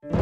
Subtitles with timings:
[0.00, 0.12] Radio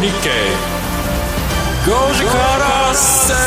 [0.00, 0.50] Nikkei.
[1.84, 3.38] 5時から正論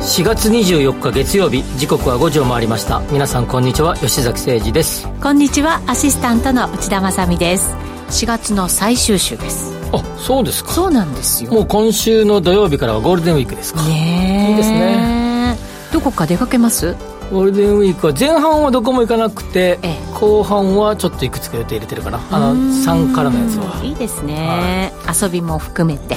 [0.00, 3.00] 4月24日月曜日時刻は5時を回りました。
[3.10, 5.08] 皆さんこんにちは吉崎誠二です。
[5.20, 7.74] こんにちはアシスタントの内田まさです。
[8.10, 10.72] 4月の最終週ですあそうですか。
[10.72, 11.52] そうなんですよ。
[11.52, 13.82] もう今週の土曜日からはゴールデンウィークですか。
[13.82, 15.56] ねいいですね。
[15.92, 16.94] どこか出かけます？
[17.30, 19.96] ゴールデンウィークは前半はどこも行かなくて、ええ。
[20.14, 22.20] 後半はちょっといくつか予定入れてるかな。
[22.30, 23.82] あの3からのやつは。
[23.84, 26.16] いいですね、遊びも含めて。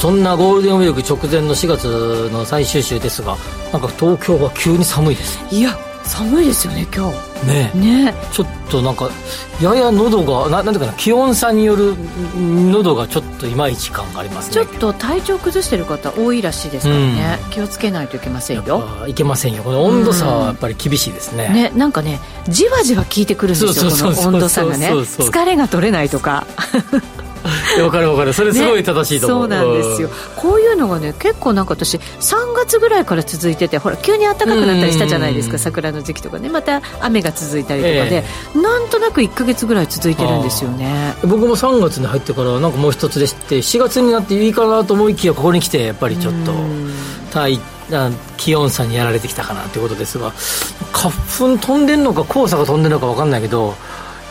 [0.00, 3.36] そんなゴールデンウィーク直前の4月の最終週ですが
[3.70, 5.38] なんか東京は急に寒いです。
[5.50, 7.10] いや寒いですよね今
[7.46, 7.78] ね日。
[7.80, 8.14] ね。
[8.32, 9.10] ちょっとなんか
[9.60, 11.94] やや喉がななんていうかな気温差による
[12.36, 14.54] 喉がちょっといまいち感がありますね。
[14.54, 18.84] ちょっと体調崩してる方多いらしいですからね、気をつけないといけませんよ。
[19.06, 19.62] いけませんよ。
[19.62, 26.46] この温度差はやっぱり厳しいですね、ね、なんかねじわじわ効いてくるんですよこの温度差がね疲れが取れないとか
[27.76, 28.32] いやわかるわかる。
[28.32, 30.10] それすごい正しいと思う、ねそうなんですよ。
[30.36, 36.48] こういうのがね結構なんか私3月ぐらいから続いててほら急に暖かくなったりしたじゃないですうんか桜の時期とかね。
[36.48, 41.14] また雨が続いたりとかで、なんとなく1か月ぐらい続いてるんですよね。
[41.22, 46.52] 僕も3月に入ってからなんかもう一つでして4月になっていいかなと思いきやここに来てやっぱりちょっと
[47.32, 47.60] 体
[47.92, 50.32] あ気温差にやられてきたかなということですが
[50.92, 51.14] 花
[51.56, 53.74] 粉飛んでんのか黄砂が飛んでるのか分かんないけど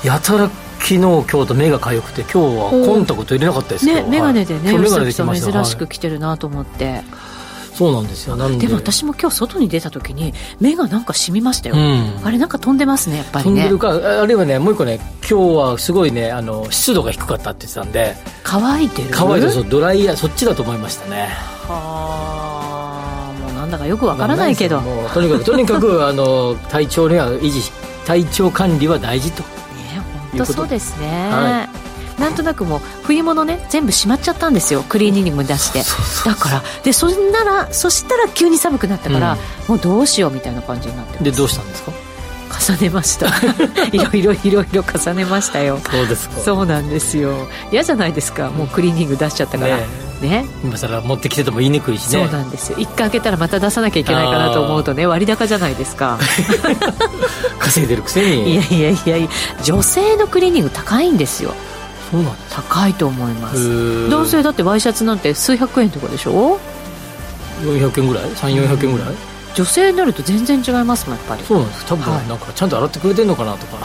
[0.03, 0.49] やたら
[0.83, 4.01] 昨日今日と目が痒くて今日はコンタクト入れなかったですけど。
[4.01, 5.87] ね眼鏡でね、はい吉崎珍しくはい。
[5.87, 7.03] 来てるなと思って、
[7.73, 8.35] そうなんですよ。
[8.35, 8.67] なんで。
[8.67, 12.19] でも私も今日外に出た時に目がなんか染みましたよ、うん。
[12.25, 13.61] あれなんか飛んでますねやっぱりね。
[13.61, 18.15] 飛んでるかああるいはねもう一個ね今日はすごいねあの湿度が低かったって言ってたんで。
[18.43, 19.09] 乾いてる？
[19.13, 21.29] 乾いてそうドライヤーそっちだと思いましたね。
[21.67, 23.39] はあ。
[23.41, 24.81] もうなんだかよくわからないけど、
[25.13, 27.61] とにかくとにかくあの体調には維持
[28.05, 29.43] 体調管理は大事と
[30.33, 31.67] ね本当そうですね、は
[32.19, 34.83] なんとなくもう冬物ね全部しまっちゃったんですよ。
[34.83, 35.81] クリーニング出して。
[36.29, 41.23] だからでそんならそしたら急に寒くなったから、もうどうしようみたいな感じになってます。
[41.23, 41.91] でどうしたんですか？
[42.59, 43.27] 重ねました。
[43.91, 45.79] いろいろいろいろ重ねましたよ。
[45.91, 46.39] そうですか。
[46.41, 47.47] そうなんですよ。
[47.71, 48.49] 嫌じゃないですか。
[48.49, 49.77] もうクリーニング出しちゃったから。
[49.77, 49.85] ね
[50.21, 50.45] ね。
[50.63, 52.23] 今更持ってきてても言いにくいしね。
[52.23, 52.77] そうなんですよ。
[52.79, 56.17] 一回開けたらまた出さなきゃいけないかなと思うとね割高じゃないですか。
[57.59, 59.29] 稼いでるくせいにやいやいやいや
[59.63, 61.53] 女性のクリーニング高いんですよ。
[62.11, 64.09] そうなんです高いと思います。
[64.09, 66.59] 男性だってワイシャツなんて数百円とかでしょ
[67.63, 69.32] ？400円ぐらい？3400円ぐらい？
[69.55, 71.43] 女性になると全然違いますもんやっぱり。
[71.43, 71.85] そうなんです。
[71.85, 72.27] 多分はい。
[72.27, 73.77] なんかちゃんと洗ってくれてんのかなとか。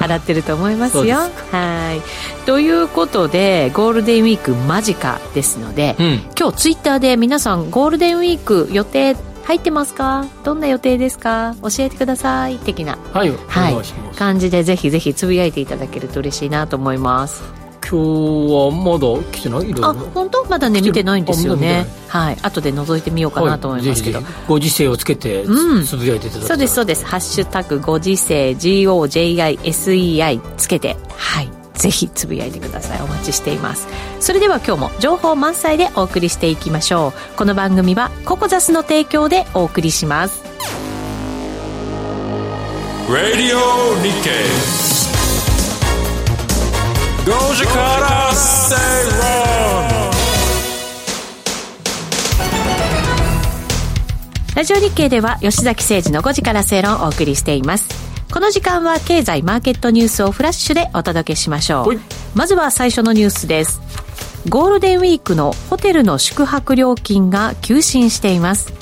[0.00, 1.16] 洗ってると思いますよ。
[1.52, 2.02] はい。
[2.46, 6.20] ということでゴールデンウィーク間近ですので、うん。
[6.38, 10.24] 今日ツイッターで皆さんゴールデンウィーク予定入ってますか？
[10.42, 11.54] どんな予定ですか？
[11.62, 12.98] 教えてください的な。
[13.12, 13.76] はいはい。
[14.16, 17.42] 感じでぜひぜひつぶやいていただけると嬉しいなと思います
[17.88, 18.00] 今
[18.48, 19.72] 日はまだ来てない？
[19.80, 20.44] あ本当？
[20.46, 21.86] まだね見てないんですよね。
[22.08, 22.38] はい。
[22.42, 25.84] 後で覗いてみようかなと思いますけど、はいご時世をつけてうん。
[25.84, 30.96] つぶやいていただくそうですそうです「ハッシュタグご時世 GOJISEI」つけて。
[31.16, 31.48] はい。
[31.74, 33.02] ぜひつぶやいてください。
[33.02, 33.86] お待ちしています。
[34.18, 37.36] それでは今日も情報満載でお送りしていきましょう。
[37.36, 40.42] この番組はココザスの提供でお送りします。
[43.08, 43.58] Radio
[44.02, 44.95] Nikkei
[47.26, 49.90] 5時から正論
[54.54, 57.88] ラジオ日経では吉崎誠二の5時から正論をお送りしています。
[58.32, 61.88] この時間は経済マーケットニュースをフラッシュでお届けしましょう。
[61.88, 61.98] はい。
[62.36, 63.80] まずは最初のニュースです。
[64.48, 68.72] ゴールデンウィークのホテルの宿泊料金が急進しています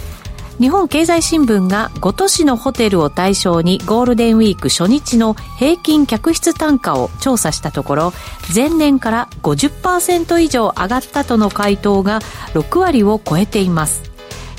[0.60, 8.12] 日本経済新聞が5都市のホテルを対象にゴールデンウィーク初日の平均客室単価を調査したところ
[8.54, 12.21] 前年から50%以上上がったとの回答が
[12.53, 14.03] 6割を超えています。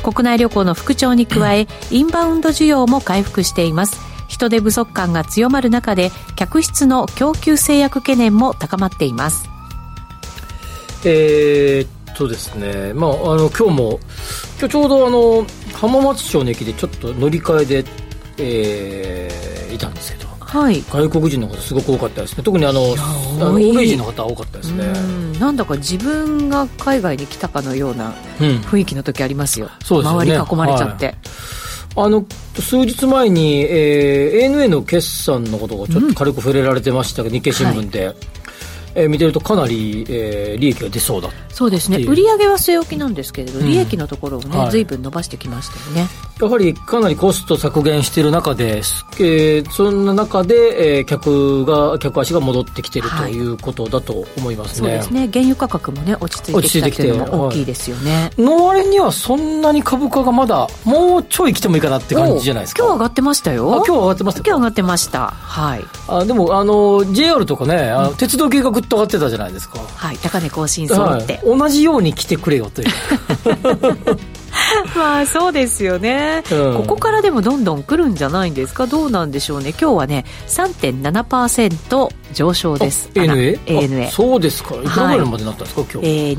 [0.04, 4.00] 国内旅行の復調に加えインバウンド需要も回復しています。
[4.28, 9.50] 人手不足感が強まる中で客室の供給制約懸念も高まっています。
[11.06, 12.94] えーっとですね。
[12.94, 14.00] まああの今日も
[14.60, 17.86] 今日ちょうどあの浜松町の駅でちょっと乗り換えで、
[18.38, 20.26] えーいたんですけど。
[20.40, 20.82] はい。
[20.90, 22.44] 外国人の方すごく多かったですね。
[22.44, 22.96] 特にあの欧
[23.56, 24.86] 米人の方多かったですね。
[24.86, 25.40] うん。
[25.40, 28.48] なんだか自分が海外に来たかのようなうん。
[28.62, 29.70] 雰囲気の時ありますよ。
[29.84, 30.38] そうですよね。
[30.38, 31.16] 周り囲まれちゃって、
[31.98, 32.26] あの
[32.58, 38.16] 数日前に、えー ANA の決算のことがちょっと軽く触れられてましたけど、日経新聞で、
[38.96, 42.00] えー、見てるとかなり、えー、利益が出そうだそうですね。
[42.00, 46.10] 売上は据え置きなんですけれど、うん、利益のところをね、はい、随分伸ばしてきましたよね。
[46.42, 53.46] やはりかなりコスト削減している中で、えー、そんな中で、えー、客が客足が戻ってきているとい。
[53.46, 55.30] うことだと思いますね、はい、そうですね。
[55.32, 62.84] 原油価格もね落ち着いてきたっていうのも大きいですよね、はい、の割にはそんなに株価がまだもうちょい来てもいいかなって感じじゃないですか。
[62.84, 63.74] 今日上がってましたよ。
[63.74, 65.28] あ今日上がってました今日上がってました。
[65.28, 65.84] はい。
[66.08, 69.80] あでもあの JR とかねあの、鉄道計画と上がってたじゃないですか。
[69.80, 72.88] はい高値更新そうって、はい、同じように来てくれよという
[74.96, 78.88] まあそうですよね、うん、ここからでもどんどん来るんじゃないんですか？
[78.88, 79.70] どうなんでしょうね。
[79.70, 83.10] 今日はね3.7%上昇です。
[83.14, 83.60] ANA?
[83.66, 84.76] ANA そうですか。
[84.76, 86.38] いくらぐらいまでなったんですか、はい、今日、えー、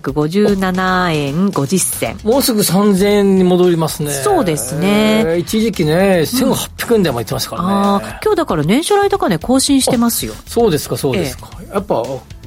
[0.00, 2.18] 2957円50銭。
[2.22, 4.12] もうすぐ3000円に戻りますね。
[4.12, 10.34] そうですね、えー、一時期ね1800円台も言ってましたからね、うん、あ今日だから年初来高値更新してますよ。
[10.46, 12.02] そうですかそうですか、えー、やっぱ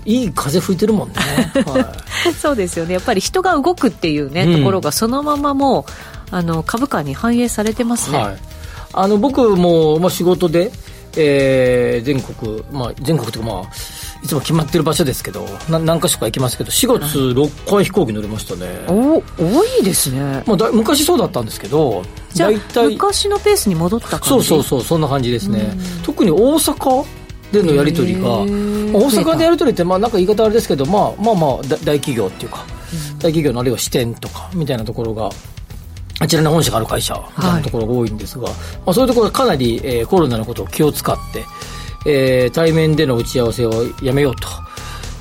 [0.08, 2.94] いい風吹いてるもんね、はい、そうですよね。
[2.94, 5.86] やっぱり人が動くっていうね、うん、ところがそのままも
[6.32, 8.38] うあの株価に反映されてますね、はい、
[8.94, 10.72] あの僕も、まあ、仕事で、
[11.18, 13.64] えー、全国、まあ、全国というかまあ
[14.24, 22.50] いつも決まってる場所ですけどな何か所か行きますけど4月6回飛行機乗りましたね、お多いですね、まあ、だ昔そうだったんんですけどじゃあ
[22.84, 24.28] 昔のペースに戻った感じ？
[24.30, 25.74] そうそうそうそんな感じですね。
[26.04, 27.06] 特に大阪
[27.52, 32.66] でのやり取りが、大阪でやり取りって、まあ、なんか言い方あれですけど、まあ、まあまあ大企業っていうか、
[33.18, 35.30] 大企業のあるいは支店とかみたいなところが
[36.20, 41.46] あちらに本社がある会社みたいなところが多いんですが、はい、まあ、そういうところがかなり、えー、コロナのことを気を使って、
[42.10, 43.72] えー、対面での打ち合わせを
[44.02, 44.48] やめようと。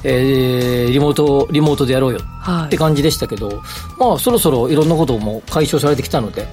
[0.09, 2.21] えー、リモート、リモートでやろうよ
[2.67, 3.57] って感じでしたけど、はい、
[3.99, 6.47] まあそろそろいろんなことも解消されてきたので、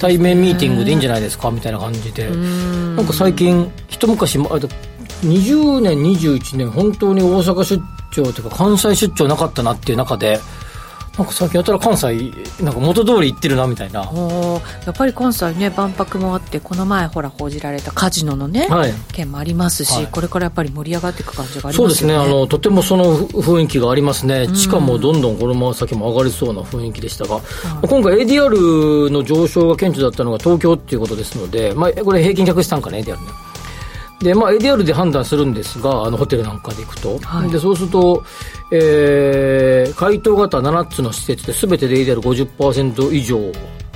[0.00, 4.38] 対面ミーティングでいいんじゃないですかみたいな感じで、なんか最近、一昔、
[5.22, 10.40] 20年、21年、本当に大阪出張というか、関西出張なかったなっていう中で、
[11.18, 12.32] なんか最近やたら関西、
[12.62, 14.02] なんか元通り行ってるなみたいな。
[14.02, 21.76] やっぱり関西ね、万博もあって、この前、ほら、報じられたカジノのね、はい、件もありますし、はい、これからやっぱり盛り上がっていく感じがありますね。
[21.76, 27.40] そうですね、あのとてもその雰囲気がありますね、地価もどんどんこのまま先も上がりそうな雰囲気でしたが、
[27.82, 33.47] うん、今回、ADR の上昇が顕著だったのが東京っていうことですので、まあ、これ、平均客資産かね、ADR ね。
[34.20, 38.24] で、まあ、ADR で判断するんですが、あのホテルなんかで行くと、はい、でそうすると、
[38.72, 43.38] えー、回答型7つの施設で全てで ADR50% 以上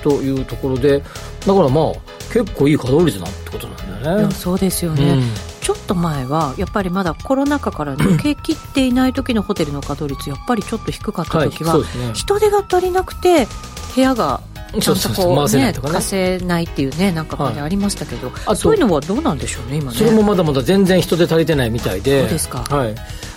[0.03, 1.93] というところで、だからまあ、
[2.33, 4.35] 結構いい稼働率なってことなんだよね。
[4.35, 5.23] そうですよね、うん、
[5.61, 13.49] ちょっと前は、やっぱりまだコロナ禍から抜けきっていない時のホテルの稼働率、やっぱりちょっと低かった時は、はいね、人手が足りなくて、
[13.95, 14.41] 部屋が
[14.81, 19.99] ちゃんとこうね貸せないっていうねなんかありましたけど、はい、そういうのはどうなんでしょうね今ね。
[19.99, 22.23] それもまだまだ全然人手足りてないみたいで。
[22.23, 22.65] そうですか。
[22.65, 22.95] はい。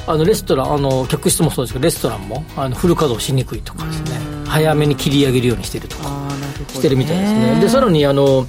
[0.08, 4.12] あのレストランあの客室もそうですけどレストランもあのフル稼働しにくいとかですね。
[4.48, 6.26] 早めに切り上げるようにしてるとか。
[6.70, 7.60] してるみたいですね。
[7.62, 8.46] でさらにあの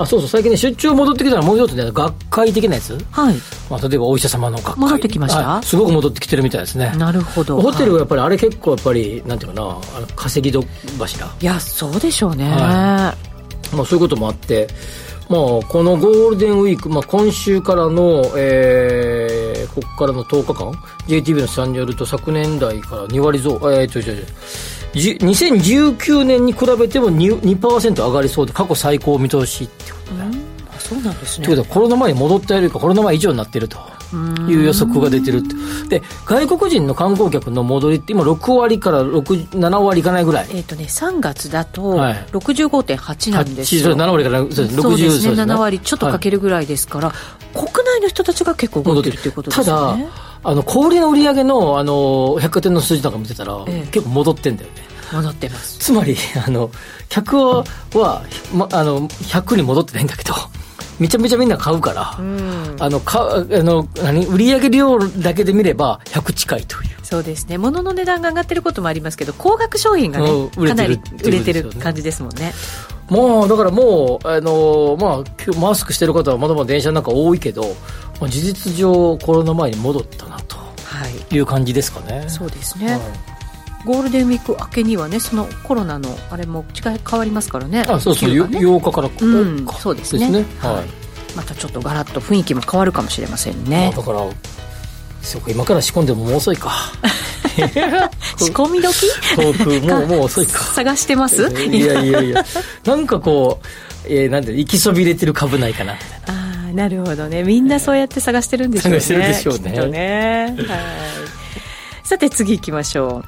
[0.00, 3.34] あそうそう最近ね出張戻ってきたらもう一つね学会的なやつ、はい。
[3.70, 4.76] まあ、例えばお医者様の学会。
[4.80, 5.62] 戻ってきました？
[5.62, 6.92] すごく戻ってきてるみたいですね。
[6.96, 7.60] なるほど。
[7.60, 10.66] ホテルはやっぱり、あれ結構やっぱりなんていうかなあの稼ぎ戸
[10.98, 13.14] 柱いやそうでしょうね、は
[13.72, 14.68] い、まあ、そういうこともあって
[15.30, 20.72] まあ、このゴールデンウィーク、まあ、今週からの、えー、ここからの10日間、
[21.06, 24.24] JTB の試算によると、昨年代から2割増、えー、ちょちょちょ、
[24.92, 30.38] 2019年に比べても 2%, 2上がりそうで過去最高見通しってことね、
[30.74, 31.46] あそうなんですね。
[31.46, 33.78] ということはコロナ前に戻ったよりかコロナ前以上になってると
[34.48, 35.42] いう予測が出てる
[35.88, 40.48] で外国人の観光客の戻りって今6割から7割いかないぐらい。
[40.50, 41.94] えっ、ー、とね3月だと
[42.32, 49.66] 65.8なんですよ、はい、7割からそうです60そうですね7割ちょっとかけるぐらいですから、はい、国内の人たちが結構動いてるっていうことですね。
[49.66, 54.82] ただあの小売の売り上げのあの百貨店の数字なんか見てたら、ええ、結構戻ってんだよね。
[55.12, 55.78] 戻ってます。
[55.78, 56.16] つまり
[56.46, 56.70] あの
[57.08, 57.64] 客は、
[58.54, 60.34] ま、あの100に戻ってないんだけど
[61.00, 66.90] めちゃめちゃみんな買うから、うん、あのかあの何売上量だけで見れば100近いという。
[67.02, 67.58] そうですね。
[67.58, 70.28] 物の値段が上がってることもありますけど高額商品がね、
[70.68, 72.52] かなり売れてる感じですもんね。
[73.08, 77.74] もうだからもうあの、まあ、マスクしてる方はまだまだ電車の中多いけど、まあ、
[78.28, 80.56] 事実上コロナ前に戻ったなと
[81.32, 81.38] い。
[81.38, 83.00] う感じですかね、はい、そうですね、はい。
[83.86, 87.82] ゴールデンウィーク明けにはねそのコロナのあれも違い変わりますからね。
[87.82, 93.92] あそうそう、ね、8日から、うん、そうですね、ね、はい、またちょっとガラッと雰囲気も変わるかもしれませんね。
[93.96, 94.20] だから
[95.22, 96.72] そうか今から仕込んでももう遅いか。
[98.36, 99.06] 仕込み時？
[99.36, 100.58] もうもう遅いか。
[100.74, 101.42] 探してます？
[101.42, 102.44] いやいやいや。
[102.84, 103.66] なんかこう、
[104.08, 105.94] えー、なんで行きそびれてる株ないかな。
[105.94, 107.42] みたいなあなるほどね。
[107.42, 109.70] みんなそうやって探してるんでしょうね、探してるでしょうね。
[109.70, 110.56] きっとね。
[110.66, 110.78] はい。
[112.04, 113.24] さて次行きましょ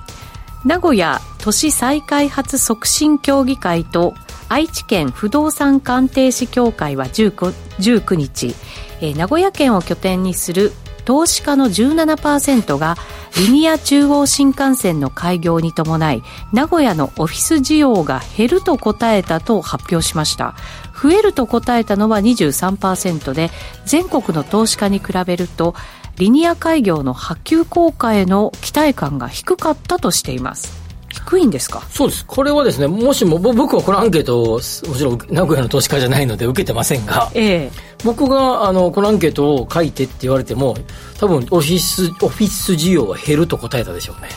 [0.65, 0.69] う。
[0.69, 4.15] 名古屋都市再開発促進協議会と
[4.49, 8.55] 愛知県不動産鑑定士協会は 19, 19日、
[9.01, 10.73] えー名古屋県を拠点にする
[11.05, 12.97] 投資家の17%が
[13.37, 20.55] リニア中央新幹線の開業に伴い名古屋のオフィス需要が減ると答えたと発表しました。
[21.03, 23.51] 増えると答えたのは23%で
[23.85, 25.75] 全国の投資家に比べると
[26.17, 30.82] リニア開業の波及効果への期待感が低かったとしています。
[31.13, 31.83] 低いんですか？
[31.91, 32.25] そうです。
[32.27, 37.71] これはですね、もしも、ぼ僕はこのアンケートを、もちろん名古屋の投資家じゃないので受けてませんが、ええ
[38.05, 40.77] 僕があのこのアンケートを書いてって言われても、
[41.19, 44.29] 多分オフィス、オフィス需要は減ると答えたでしょうね。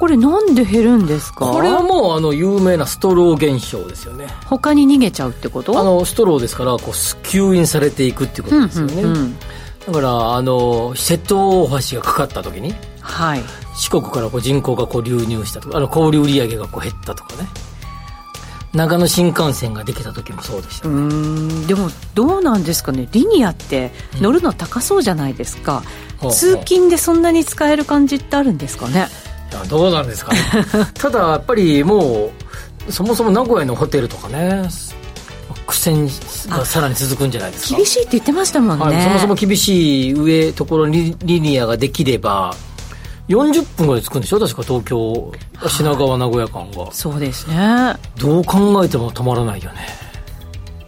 [0.00, 1.46] これなんで減るんですか？
[1.46, 4.26] これはもうあの有名なストロー現象ですよね。
[4.46, 5.78] 他に逃げちゃうってこと？
[5.78, 9.02] あのストローですから、こう吸引されていくっていうことですよね。
[9.02, 9.36] うんうんうん
[9.86, 13.42] だから、あの、瀬戸大橋がかかった時に、はい。
[13.76, 17.48] 四国からこう人口がこう流入したとか、あの小売売上がこう減ったとかね。
[18.72, 21.66] 長野新幹線ができた時もそうでしたうーん。
[21.68, 23.06] でもどうなんですかね。
[23.12, 25.84] リニアって乗るの高そうじゃないですか、
[26.18, 29.06] ほう通勤でそんなに使える感じってあるんですかね。
[29.52, 30.40] いやどうなんですかね。
[30.94, 32.32] ただやっぱりも
[32.88, 34.68] うそもそも名古屋のホテルとかね
[35.66, 36.08] 苦戦
[36.48, 37.76] がさらに続くんじゃないですか。
[37.76, 42.56] 厳しいって言ってましたもんね、はい、そもそも厳しい上ところにリニアができれば
[43.28, 44.38] 40分ぐらい着くんでしょ？
[44.38, 45.32] 確か東京
[45.68, 46.92] 品川名古屋間が。
[46.92, 47.94] そうですね。
[48.18, 49.78] どう考えても止まらないよね。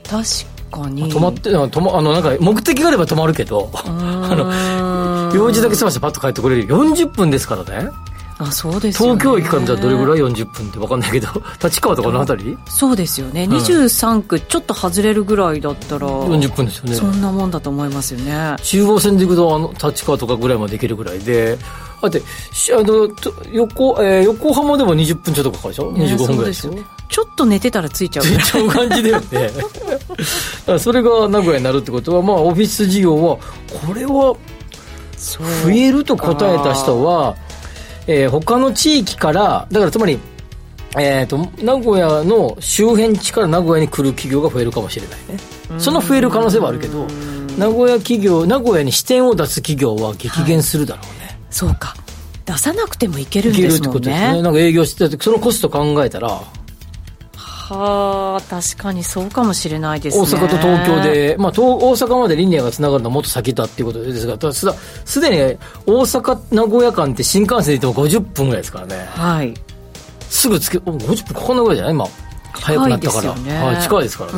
[0.04, 0.22] 確
[0.70, 1.10] かに。
[1.10, 6.66] 止まって止まあのなんか目的があれば止まるけどあの用事だけ済ましてパッと帰ってこれる。
[6.66, 7.90] 40分ですからね。
[8.38, 9.18] あそうですよね。
[9.18, 11.28] 東京駅からじゃあどれぐらい40分って分かんないけど。
[11.64, 12.54] 立川とかのあたり？
[12.68, 16.94] そうですよね、23区ちょっと外れるぐらいだったら40分ですよね。
[16.96, 18.56] そんなもんだと思いますよね。
[18.62, 21.56] 中央線で行くとあの立川とかぐらいまで行けるぐらいで
[22.08, 26.96] だってしあのと横,、えー横浜でも20分ちょっとかかるでしょ、ね25分ぐらいですよそうですよ。
[27.08, 29.50] ちょっと寝てたらついちゃうちゃう感じだよね。
[30.78, 33.36] それが名古屋になるってことはまあオフィス事業は
[33.86, 34.34] これは
[35.64, 37.36] 増えると答えた人は、
[38.06, 40.18] えー他の地域からだからつまり
[40.98, 45.56] えー、と名古屋の周辺地から名古屋に来る企業が増えるかもしれないね。
[45.78, 47.06] その増える可能性はあるけど
[47.58, 51.10] 名古屋企業名古屋に支店を出す企業は激減するだろうね、
[51.56, 51.94] そうか。
[52.44, 54.32] 出さなくてもいけるんいけるっですもんてことですね。
[54.34, 56.28] ねなんか営業しててそのコスト考えたら。
[57.38, 60.22] はあ確かにそうかもしれないですね。
[60.22, 64.66] 大阪と東京で、まあ、東大阪までリニアがつながるのはもっと先だっていうことですがただす
[65.06, 69.04] すでに大阪名古屋間って新幹線で行っても50分ぐらいですからね。
[69.06, 69.54] はい。
[70.28, 71.94] すぐつけお50分かかんないぐらいじゃない？
[71.94, 72.06] 今
[72.52, 73.22] 早くなったから。
[73.22, 73.64] 近いですよね。
[73.64, 74.32] はい、近いですから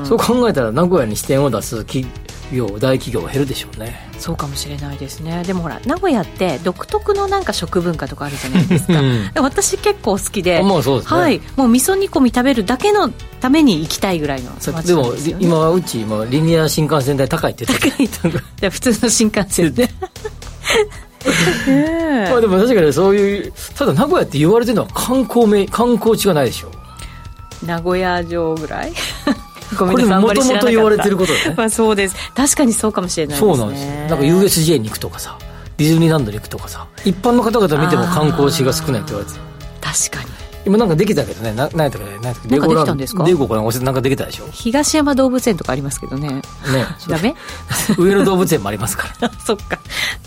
[0.00, 0.06] ね。
[0.06, 2.06] そう考えたら名古屋に支店を出す企
[2.52, 4.08] 業大企業が減るでしょうね。
[4.18, 5.42] そうかもしれないですね。
[5.44, 9.00] でもほら名古屋って独特のなんか食文化とかあるじゃないですか。
[9.00, 9.30] うん。
[9.42, 11.20] 私結構好きであまあそうですね。
[11.20, 11.40] はい。
[11.56, 13.08] もう味噌煮込み食べるだけの
[13.40, 14.72] ために行きたいぐらいので
[15.32, 15.36] ね。
[15.40, 19.88] 今うち今リニア新幹線代高いって言ってた高いと 普通の新幹線で。
[21.66, 26.70] ねまあでも確かにそういうただ名古屋って言われてるのは観光名観光地がないでしょ。
[27.62, 28.92] え名古屋城ぐらい？
[29.76, 31.54] これもともと言われてることだね。
[31.58, 32.16] まあそうです。
[32.34, 33.56] 確かにそうかもしれないですね。
[33.56, 33.90] そうなんですよ。
[33.90, 35.38] なんか USJ に行くとかさ
[35.76, 39.40] ディズニーランドに行くとかさ一般の方々見ても観光地が少ないって言われてる
[39.80, 41.52] 確かに今なんかできたけどね。
[41.52, 42.12] ななんやったかね。
[42.16, 43.24] なんやったかなんかできたんですか？
[43.24, 43.60] レゴかな？
[43.62, 44.46] んかなんかできたでしょ？
[44.52, 46.28] 東山動物園とかありますけどね。
[46.28, 46.42] ね。
[47.08, 47.34] ダメ
[47.98, 49.30] 上野動物園もありますから。
[49.44, 49.78] そっか。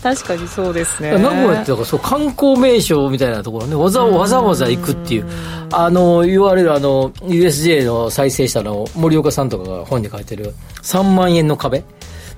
[0.02, 1.12] 確かにそうですね。
[1.18, 3.74] 名古屋ってだからそう観光名所みたいなところね。
[3.74, 5.26] わざわざわざ行くっていう。
[5.72, 11.82] あのいわれるあの USJ の再生したの森岡さんとかが本に書いてる3万円の壁。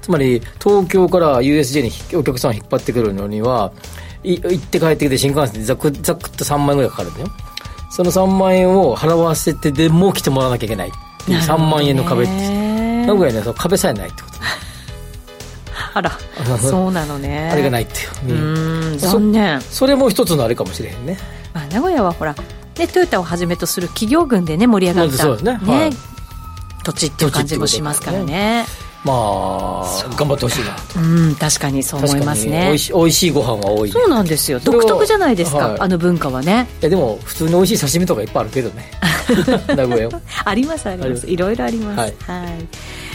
[0.02, 3.70] つまり東京から USJ にお客さんを引っ張ってくるのには
[4.24, 7.26] い行って帰ってきて新幹線でざくざくっと3万円ぐらいかかるんだよ
[7.90, 10.88] その3万円を払わせてでも来てもらわなきゃいけない。
[10.88, 12.32] っていう3万円の壁って。
[12.32, 14.38] 名名古屋にはその壁さえないってこと。
[15.92, 16.18] あら
[16.58, 17.50] そうなのね。
[17.52, 19.60] あれがないっていう、ううん残念。
[19.60, 21.18] それも一つのあれかもしれへんね。
[21.52, 22.34] まあ、名古屋はほら、
[22.78, 25.58] ね、トヨタをはじめとする企業群でね盛り上がった、そうですね。
[25.62, 25.96] はい。
[26.84, 28.64] 土地っていう感じもしますからね
[29.04, 29.84] まあ
[30.16, 30.76] 頑張ってほしいな。
[30.96, 32.66] うん確かにそう思いますね。
[32.66, 34.60] 美味しいしいご飯は多いそうなんですよ。
[34.60, 35.80] 独特じゃないですか、はい。
[35.80, 36.68] あの文化はね。
[36.80, 38.90] いやでも普通に美味しい刺身とかいっぱいあるけどね。
[39.74, 40.08] 名古屋。
[40.08, 40.88] はあります。
[40.88, 41.26] あります。
[41.26, 41.98] いろいろあります。
[41.98, 42.14] はい。
[42.26, 42.68] はい、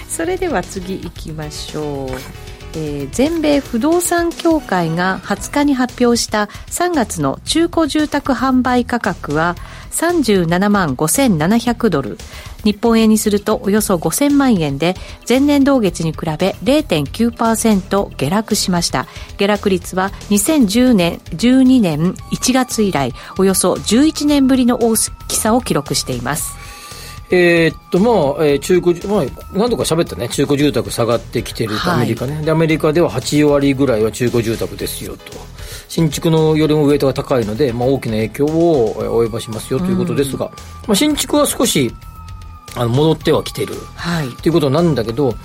[0.10, 2.56] それでは次行きましょう。
[2.78, 9.56] えー、全米不動産協会が20日に発表した3月の中古住宅販売価格は
[9.92, 12.18] 37万5700ドル
[12.66, 14.96] 日本円にするとおよそ5000万円で
[15.28, 19.06] 前年同月に比べ0.9%下落しました。
[19.38, 24.96] 下落率は2010年12年1月以来およそ11年ぶりの大
[25.28, 26.66] きさを記録しています。
[27.32, 32.42] えー、っと、まあ、えー、中古、まあ、何度か喋ったね、中古住宅下がってきてると、アメリカね。
[32.44, 35.24] で、アメリカでは8割ぐらいは中古住宅ですよと。
[35.88, 40.58] 新築のよりもウエイトが高いので、まあ、大きな影響を及ぼしますよということですが、うん、ま
[40.90, 41.92] あ、新築は少し、
[42.76, 43.76] あの、戻ってはきてる。
[43.96, 44.30] はい。
[44.42, 45.36] ということなんだけど、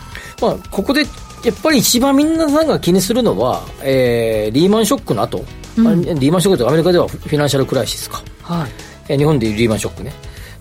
[0.40, 1.02] まあ、ここで、
[1.44, 5.44] やっぱり一番みんなさんが気にするのは、えー、リーマンショックの後、
[5.76, 8.22] うん、リーマンショックとアメリカでは financial crisis か。
[8.42, 8.70] はい。
[9.08, 10.12] えー、日本でいうリーマンショックね。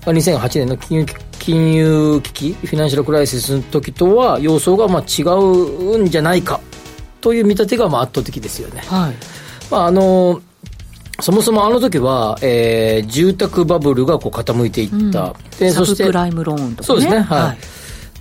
[0.05, 1.05] 2008年の金融
[1.39, 6.59] 金融危機、 financial crisis の時とは様相がまあ違うんじゃないか
[7.21, 8.81] という見立てがまあ圧倒的ですよね。
[8.85, 9.15] はい
[9.71, 10.41] まあ、あの
[11.21, 15.23] そもそもあの時は、えー、住宅バブルがこう傾いていった。
[15.23, 17.19] うん、でそしてサブプライムローンとか、ね、そうですね。
[17.19, 17.41] はい。
[17.41, 17.55] は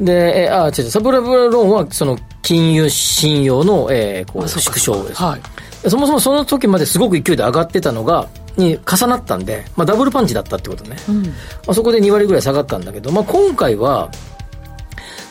[0.00, 5.22] い、で、えー、あ、違う、サブプライムローンはその金融信用の、えー、こう縮小です。
[5.22, 5.40] はい。
[5.88, 8.28] そもそもその時まですごく勢いで上がってたのが、
[8.58, 11.30] に重なったんで、まあ、ダブルパンチだったってことね、うん、ま
[11.68, 14.10] あ、そこで2割ぐらい下がったんだけど、まあ、今回は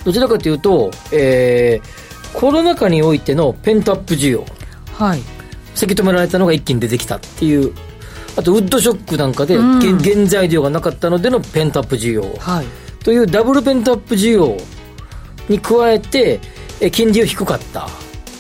[0.06, 4.46] どちらかというと、えー、コロナ禍においてのペントアップ需要、
[4.94, 5.22] はい、
[5.78, 7.74] せき止められたのが一気に出てきたっていう。
[8.36, 12.66] あとウッドショックなんかで、うん、原材料がなかったのでのペントアップ需要、はい、
[13.04, 14.56] というダブルペントアップ需要
[15.50, 16.40] に加えて
[16.92, 17.88] 金利は低かった。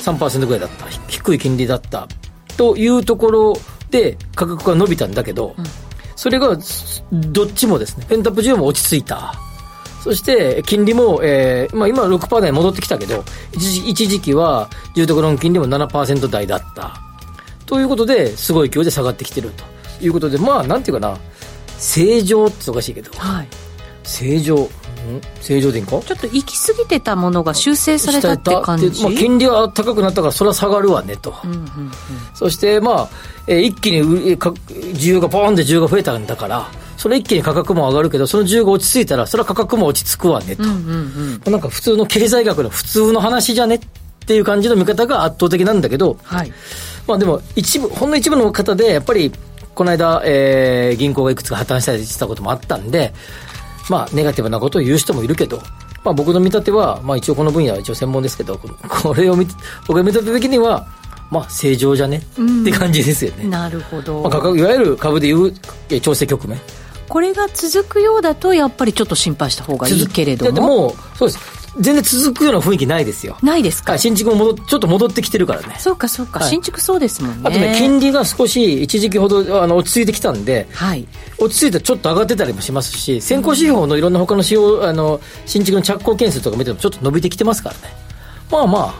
[0.08, 0.86] 3%ぐらいだった。
[1.08, 2.08] 低い金利だった。
[2.58, 3.58] というところ
[3.90, 5.66] で価格が伸びたんだけど、うん、
[6.16, 6.58] それが
[7.12, 8.06] どっちもですね。
[8.08, 9.34] ペンタップ需要も落ち着いた。
[10.04, 17.02] そして金利も、えーまあ、今は6%台に戻ってきたけど一一時期は住宅ローン金利も7%台だった
[17.68, 19.64] ということですごい勢いで下がってきてると
[20.04, 21.16] いうことでまあなんていうかな。
[21.80, 23.48] 正常っておかしいけど、はい、
[24.02, 24.68] 正常。
[25.42, 25.92] 正常でいいか？
[26.02, 31.68] ちょっと行き過ぎてたものが修正されたって感じ、まあ、金利は高くなったからそれは下がるわねと、うんうんうん、
[32.34, 33.10] そしてまあ、
[33.48, 34.02] えー、一気に
[34.36, 43.80] 需要がポーンって需要が増えたんだからそれ一気に価格も上がるけどその需要が落ち着いたらそれは価格も落ち着くわねと、うんうんうん、なんか普通の経済学の普通の話じゃねっ
[44.26, 46.52] ていう感じの見方が圧倒的なんだけど、はい、
[47.08, 49.32] まあでも一部ほんの一部の方でやっぱり
[49.74, 53.14] この間、えー、銀行がいくつか破綻したりしたこともあったんで、
[53.90, 55.62] まあ、ネガティブなことを言う人もいるけど、
[56.04, 59.48] まあ、僕の見立ては、まあ、一応この分野は一応専門ですけど、こ れを見、
[59.88, 60.88] 僕が見立て的には、
[61.30, 62.24] まあ、正常じゃね、
[62.62, 63.48] って感じですよね。
[63.48, 64.22] なるほど。
[64.22, 65.54] まあ、価格いわゆる株でいう
[66.02, 66.60] 調整局面。
[67.08, 70.52] これが続くようだと、やっぱりちょっと心配した方がいいけれども。
[70.52, 71.57] でも、そうです。
[71.80, 73.38] 全然続くような雰囲気ないですよ。
[73.42, 75.76] ないですか、新築も戻ちょっと戻ってきてるからね。
[75.80, 77.42] そうかそうか、はい、新築そうですもんね。
[77.44, 87.82] あとね、金利が少し一時期ほどあの落ち着いてきたんで、はい、落ち着いてちょっと上がってたりもしますし、先行指標のいろんな他の使用、あの新築の着工件数とか見てもちょっと伸びてきてますからね。
[88.50, 88.94] まあまあ、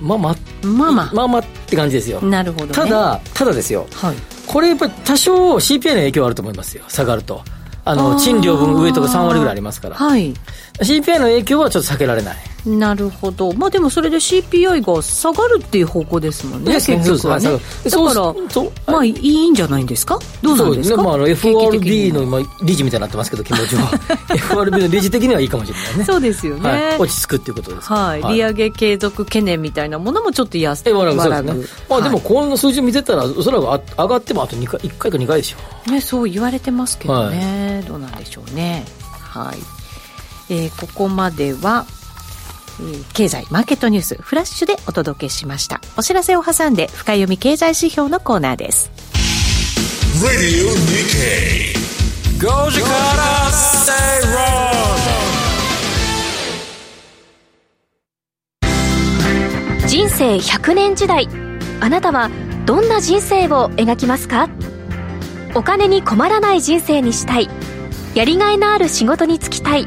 [0.00, 0.36] まあまあ、
[0.66, 2.20] まあまあ、まあまあって感じですよ。
[2.20, 3.86] なるほど、ね、ただ、ただですよ。
[3.92, 7.42] はい、これやっぱり多少 CPI の影響あると思いますよ、下がると。
[7.86, 10.32] あの賃料分上とか3割ぐらいありますから、はい、
[10.80, 12.36] CPI の影響はちょっと避けられない。
[12.66, 17.44] なるほど、まあ、でもそれで CPI が下がるっていう方向ですもんね、結局はね。
[17.44, 21.02] だから、まあいいんじゃないんですか、どうなんですか、ね。
[21.02, 23.90] まあ、FRB の今、理事みたいになってますけど、気持ちは、
[24.34, 38.86] FRB の理事的にはいいかもしれないね、そうですよね、はい、落ち着くっていうことです、はい、はい、利上げ継続懸念みたいなものもちょっと安え笑うそうですね、まあ、でも、この数字見てたら、おそらく上がってもあと2回1回か2回でしょ、ね、そう言われてますけどね、はい、どうなんでしょうね。
[39.20, 39.83] はい
[40.50, 41.86] えー、ここまでは
[43.12, 45.80] 経済マーケットニュースフラッシュでお届けしました。
[45.96, 48.90] お知らせを挟んで深読み経済指標のコーナーです。
[59.86, 61.28] 人生100年時代。
[61.80, 62.30] あなたは
[62.66, 64.48] どんな人生を描きますか？
[65.54, 67.48] お金に困らない人生にしたい。
[68.14, 69.86] やりがいのある仕事に就きたい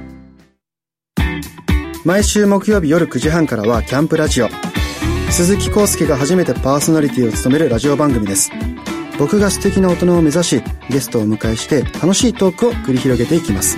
[2.03, 4.49] 毎週木曜日夜9時半からはキャンプラジオ。
[5.29, 8.51] 鈴木康介が初めてパーソナリティを務めるラジオ番組です。
[9.19, 13.77] 僕が素敵な大人を目指しゲストをお迎えして楽しいトークを繰り広げていきます。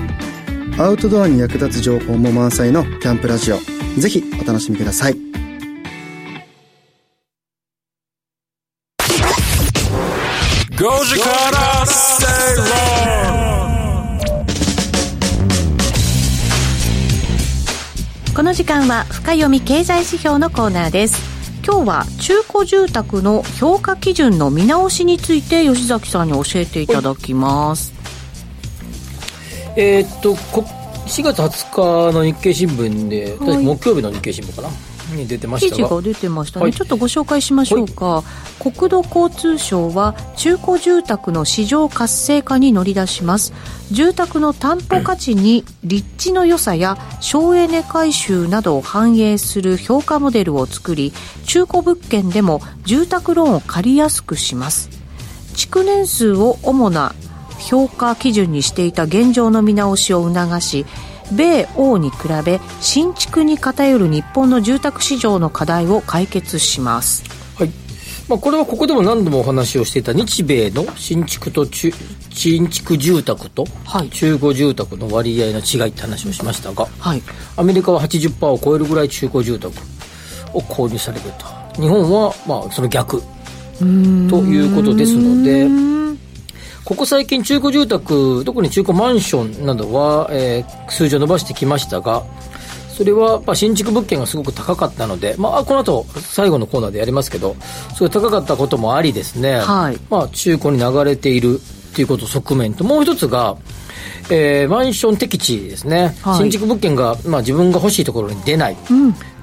[0.78, 3.58] アウトドアに役立つ情報も満載のキャンプラジオ。
[4.00, 5.16] ぜひお楽しみください。
[10.72, 12.26] 5時から正
[13.28, 13.33] 論
[18.44, 21.18] この時間は深読み経済指標のコーナーです。
[21.66, 27.94] 今日は中古住宅の評価基準の見直しについて吉崎さんに教えていただきます。
[29.78, 30.66] えーっとこ
[31.06, 34.68] 4月20日の日経新聞で、確か木曜日の日経新聞かな
[35.16, 36.74] に出てましたが記事が出てましたね、はい。
[36.74, 38.24] ちょっとご紹介しましょうか、
[38.60, 43.54] 国土交通省は中古住宅の市場活性化に乗り出します。
[43.92, 51.14] 住宅の担保価値に立地の良さや省エネ改修などを反映する評価モデルを作り
[51.46, 54.90] 中古物件でも住宅ローンを借りやすくします。
[55.56, 57.14] 築年数を主な
[57.60, 60.86] 評価基準にしていた現状の見直しを促し
[61.32, 67.24] 米欧に比べ新築に偏る日本の住宅市場の課題を解決します。
[67.56, 67.72] はい。
[68.28, 71.92] まあ、これはここでも何度もお話をしていた日米の新築と中
[72.30, 74.10] 新築住宅とはい。
[74.10, 77.22] 中古住宅の割合の違いって話をしましたが、はい。
[77.58, 79.74] アメリカは80%を超えるぐらい中古住宅
[80.54, 81.64] を購入されると。
[81.82, 83.22] 日本はまあその逆
[83.80, 85.68] ということですので
[86.86, 92.24] ここ最近中古住宅特に中古マンションなどは、えー数字を伸ばしてきましたが
[92.90, 97.56] それはやっぱ新築物件がすごく高かったので、まあ、この後最後のコーナーでやりますけど
[97.96, 99.98] すごい高かったこともありですね、はい。
[100.10, 101.60] まあ、中古に流れている
[101.96, 103.58] ということ側面ともう一つが、
[104.30, 106.38] えーマンション適地ですね、はい。
[106.38, 108.78] 新築物件が、まあ、自分が欲しいところに出ない、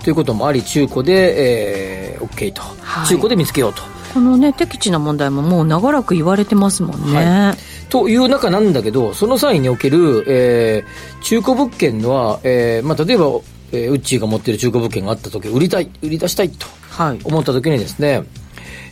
[0.05, 3.09] ということもあり中古で、えー、OK と、はい。
[3.09, 3.83] 中古で見つけようと。
[4.13, 7.57] このね適地な問題ももう長らく言われてますもんね、はい
[7.91, 13.25] という中なんだけど、その際における、えー中古物件は、えーまあ、例えば、
[13.73, 18.23] えーウッチーが持っている中古物件があった時売りたい、売り出したいとはい思った時にですね、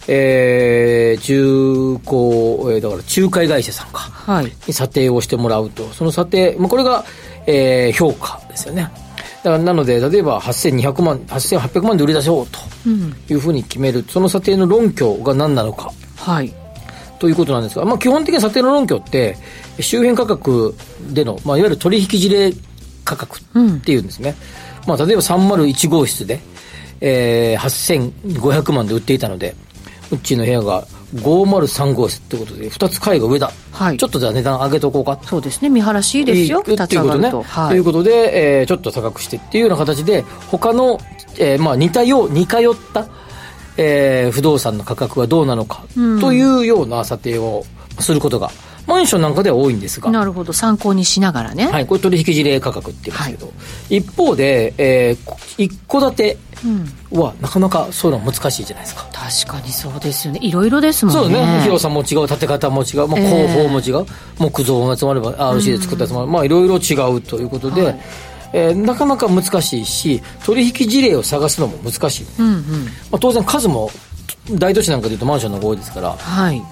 [0.08, 5.84] えー中古、えーだから仲介会社さんか、はいに査定をしてもらうと。
[5.92, 7.04] その査定、まあ、これが、
[7.46, 8.90] えー評価ですよね。
[9.48, 12.60] だからなので、例えば8200万、8800万で売り出そうと
[13.32, 15.90] いうふうに決める、その査定の論拠が何なのか。
[16.16, 16.54] はい
[17.18, 19.36] ということなんですが、まあ、基本的な査定の論拠って、
[19.80, 20.76] 周辺価格
[21.10, 22.52] での、まあ、いわゆる取引事例
[23.04, 24.36] 価格っていうんですね。
[24.86, 26.38] まあ、例えば301号室で、
[27.00, 29.56] えー、8500万で売っていたので、
[30.12, 33.50] うちの部屋が503号室ってことで、2つ階が上だ。
[33.72, 33.96] はい。
[33.96, 35.16] ちょっとじゃあ値段上げとこうか。
[35.16, 35.26] と。
[35.26, 35.68] そうですね。
[35.70, 36.62] 見晴らしいいですよ。
[36.66, 37.78] いい2つ上がると、とい。
[37.78, 40.98] うことで、えーちょっと高くしてっていうような形で、他の、
[41.38, 42.60] えーまあ似たよう、似通っ
[42.92, 43.06] た、
[43.76, 45.84] えー不動産の価格はどうなのか、
[46.20, 47.64] というような査定を
[48.00, 48.50] することが、
[48.88, 50.52] マンションなんかでは多いんですが、なるほど。
[50.54, 53.52] 参考にしながらね、はい、これ取引事例価格って言うんですけど、
[53.90, 56.38] 一方で、えーこ一戸建て
[57.10, 59.06] はなかなかそういうのは難しいじゃないですか。
[59.12, 60.40] 確かにそうですよね。
[60.42, 61.20] いろいろですもんね。
[61.20, 61.60] そうね。
[61.62, 64.06] 広さも違う、建て方も違う、まあ、ええ工法も違う、
[64.38, 67.94] 木造のやつもあれば、RC で作ったやつもある、まあ、いろいろ違うということで、
[68.52, 72.26] えーなかなか難しいし、取引事例を探すのも難しい。
[72.38, 72.62] うんうん。
[73.10, 73.90] まあ、当然数も、
[74.52, 76.62] 大都市なんかでいうとマンションの方が多いですから、はい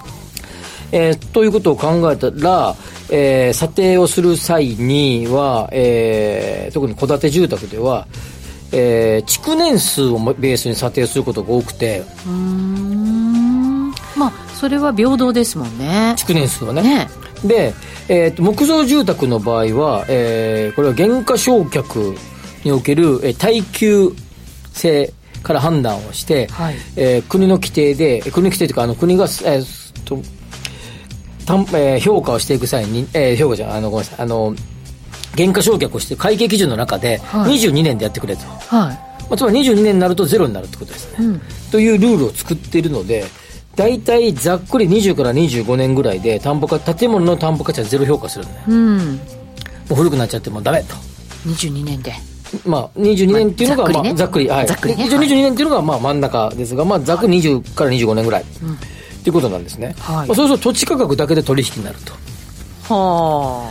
[0.91, 2.75] えーということを考えたら、
[3.09, 8.07] えー査定をする際には、えー特に戸建て住宅では、
[8.71, 13.91] えー築年数をベースに査定することが多くて、うーん。
[14.15, 16.13] まあそれは平等ですもんね。
[16.17, 16.81] 築年数はね。
[16.81, 17.09] ね。
[17.43, 17.73] で、
[18.07, 22.17] えーと木造住宅の場合は、えーこれは減価償却
[22.63, 24.13] における、えー耐久
[24.73, 25.11] 性
[25.43, 26.75] から判断をして、はい。
[26.95, 30.21] えー国の規定で、国の規定というか、あの国が、えーと
[31.47, 34.53] たんえー評価をしていく際に、えー評価じゃあの、ごめんなさい、あの、
[35.35, 38.45] 減価償却をして会計基準の中ではい22年でやってくれと。
[38.45, 41.25] はいまあ、つまり22年になるとゼロになるってことですね。
[41.25, 43.25] うんというルールを作っているので、
[43.75, 48.63] 大体ざっくり20から25年ぐらいで担保価、建物の担保価値はゼロ評価するのね。
[48.67, 48.97] うん
[49.89, 50.95] もう古くなっちゃってもうダメと。
[51.45, 52.13] 22年で
[52.65, 54.67] まあ、22年っていうのが、まあまあ、ざっくり、はい。
[54.67, 58.45] ざっくりね一応22年っていうのが、まあ、真ん中ですが、まあ、ざっくり20から25年ぐらい。
[59.27, 59.93] っていうことなんですね。
[59.99, 62.13] はいまあ、そうすると土地価格だけで取引になると。
[62.93, 63.69] は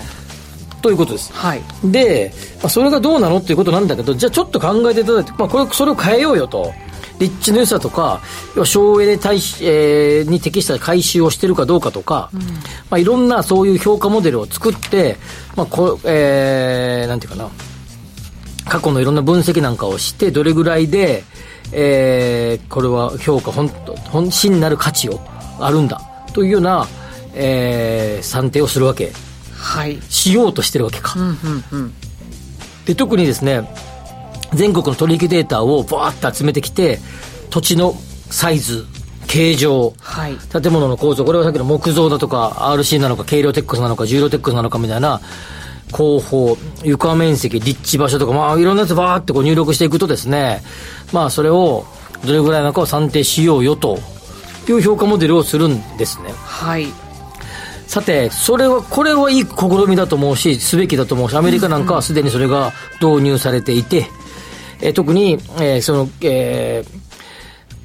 [0.82, 1.32] ということです。
[1.34, 6.72] あはいで、まあ、それがどうなのっていうことなんだけど、じゃあちょっと考えていただいて、まあ、これ、それを変えようよと。
[7.18, 8.20] 立地の良さとか、
[8.54, 12.28] 要は省エネ対し、えーに適した回収をしてるかどうかとか、
[12.90, 15.16] まあ、いろんなそういう評価モデルを作って、
[15.56, 17.48] まあ、こえー、なんていうかな、
[18.66, 21.24] 過去のいろんな分析なんかをして、どれぐらいで、
[21.72, 23.68] えー、これは評価本
[24.10, 25.20] 本心なる価値を
[25.60, 26.00] あるんだ。
[26.32, 26.86] というような、
[27.34, 29.12] えー、算定をするわけ。
[29.56, 30.00] はい。
[30.08, 31.94] しようとしてるわけか、うんうんうん。
[32.84, 33.68] で特にですね
[34.54, 37.00] 全国の取引データをバーッと集めてきて
[37.50, 37.94] 土地の
[38.30, 38.86] サイズ
[39.26, 40.36] 形状はい。
[40.36, 45.20] 建物の構造これはさっきの木造だとか RC なのか軽量テックスなのか重量テックスなのかみたいな
[45.88, 50.62] 広報床面積立地場所とかまあいろんなやつバーってこう入力していくとですね
[51.12, 51.84] まあそれを
[52.24, 53.98] どれぐらいなのかを算定しようよと
[54.72, 56.32] いう評価モデルをするんですね。
[56.44, 56.88] はい。
[57.86, 64.06] さて、それは、これはいい試みだと思うし、すべきだと思うし、アメリカなんかはすでにそれが導入されていて、
[64.80, 67.06] えー特に、えーその、えー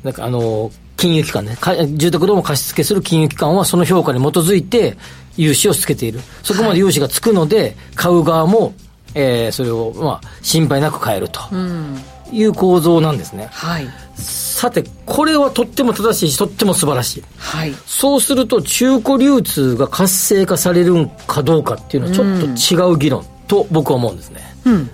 [0.04, 4.98] なんかあの、金融機関ね、か住宅ローンを貸し付けする金融機関はその評価に基づいて
[5.38, 6.20] 融資をつけている。
[6.42, 8.74] そこまで融資がつくので、買う側も、
[9.14, 11.42] えーそれを、まあ、心配なく買えると。
[11.52, 13.48] うんいう構造なんですね。
[13.52, 17.24] はいさて、これはとっても正しいし、とっても素晴らしい。
[17.38, 24.42] はいそうすると中古流通が活性化されるんかどうかっていうのはちょっと違う議論と僕は思うんですね。
[24.66, 24.90] うん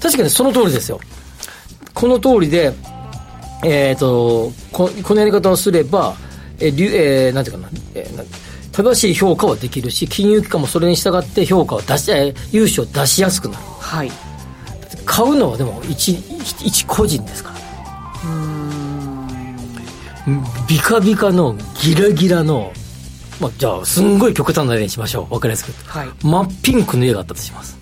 [0.00, 1.00] 確かにその通りですよ。
[1.94, 2.72] この通りで、
[3.64, 6.14] えっ、とこ、このやり方をすれば、
[6.58, 8.24] えー流えーなんていうかな、えーな
[8.72, 13.62] 正しい評価はできるし、金融機関もそれに従って評価を出し、えー融資を出しやすくなる。
[13.78, 14.10] はい
[15.04, 17.54] 買うのはでも一、一個人ですから。
[20.68, 22.72] ビカビカのギラギラの、
[23.40, 25.34] まあ、じゃあすんごい極端な例にしましょう。
[25.34, 25.72] わかりやすく。
[25.86, 26.08] はい。
[26.22, 27.76] 真っピンクの家があったとします、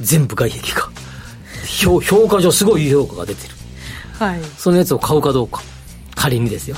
[0.00, 0.88] 全部外壁が。
[1.66, 3.54] 評評価上すごい評価が出てる。
[4.18, 4.40] はい。
[4.56, 5.62] そのやつを買うかどうか。
[6.14, 6.76] 仮にですよ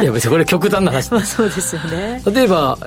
[0.00, 1.10] いや別にこれ極端な話。
[1.10, 2.22] まあそうですよね。
[2.26, 2.78] 例えば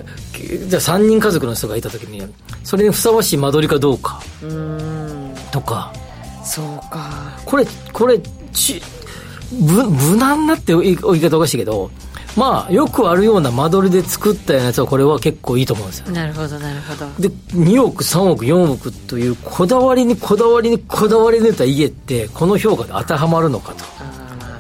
[0.67, 2.22] じゃあ3人家族の人がいた時に
[2.63, 5.34] それにふさわしい間取りかどうかうん。
[5.52, 5.91] とか。
[6.43, 7.10] そうか。
[7.45, 8.19] これこれ
[8.54, 8.82] ち
[9.52, 11.89] 無無難なって言い言い方おかしいけど
[12.36, 16.12] まあよくあるような間取りで作ったようなやつはこれは結構いいと思うんですよ。
[16.12, 17.08] なるほどなるほど。
[17.19, 23.84] で2億3億4億というこだわりにこだわりにこだわり抜いた家ってこの評価で当てはまるのかと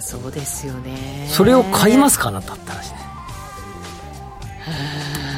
[0.09, 1.27] そうですよね。
[1.29, 2.97] それを買いますかあなたって話ね。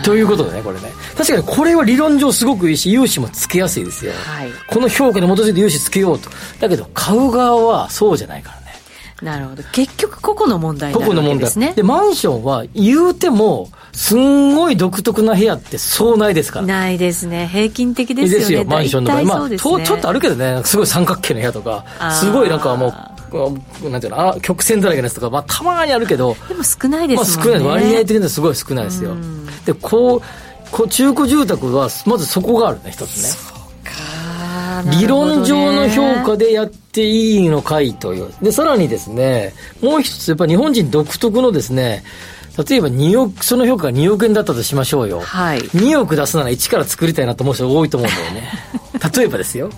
[0.05, 0.91] ということでねこれね。
[1.17, 4.49] 確かにこれは理論上すごくいいし融資もつけやすいですよ、はい。
[4.67, 6.29] この評価に基づいて融資つけようと。
[6.61, 8.61] だけど買う側はそうじゃないからね。
[9.21, 9.63] なるほど。
[9.73, 11.45] 結局個々の問題になる個々の問題。
[11.45, 16.65] ですねでマンションは言うてもすんごい独特な部屋ってそうないですから。
[16.65, 17.49] ないですね。
[17.51, 18.65] 平均的ですよね。
[18.65, 19.23] マンションの場合。
[19.23, 21.83] まあ、とちょっとあるけどね、すごい三角形の部屋とか。
[22.11, 22.93] すごいなんかもう、
[23.89, 27.83] なんていうの、あ曲線だらけのやつとか、まあ、たまにあるけど、でも少ないでまあ、すもんね、少ない。
[27.83, 29.15] 割合的にはすごい少ないですよ。
[29.65, 30.21] で、こう、
[30.71, 33.29] こう中古住宅は、まずそこがあるね、一つね。
[33.85, 38.31] あーな理論上の評価でやっていいのかいという。
[38.41, 42.03] で、さらにですね、もう一つ、やっぱ日本人独特のですね、
[42.67, 45.21] 例えば2億、その評価が2億円だったとしましょうよ。
[45.21, 48.49] はい2億出すなら1から作りたいなと思う人多いと思うんだよね。
[49.15, 49.71] 例えばですよ。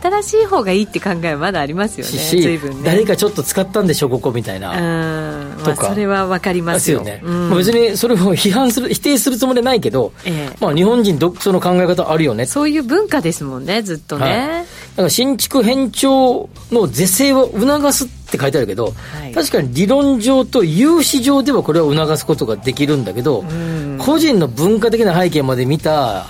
[0.00, 2.12] 新しい方がいいって考えはまだありますよね。
[2.12, 2.82] し、随分ね。
[2.84, 4.70] 誰かちょっと使ったんでしょ、ここみたいな。
[4.70, 5.56] うん。
[5.56, 7.20] まあとかそれはわかりますすよね。
[7.24, 7.48] うん。
[7.50, 10.56] まあ別にそれを批判する、否定するつもりはないけど、ええ。
[10.60, 12.46] まあ日本人独その考え方あるよね。
[12.46, 14.38] そういう文化ですもんねずっとね、はい。
[14.38, 14.64] だ
[14.96, 19.32] から新築偏重の是正を促すって書いてあるけど、はい。
[19.34, 23.98] 確かに理論上と融資上ではこれを促すことができるんだけど、ん。
[23.98, 26.26] 個人の文化的な背景まで見た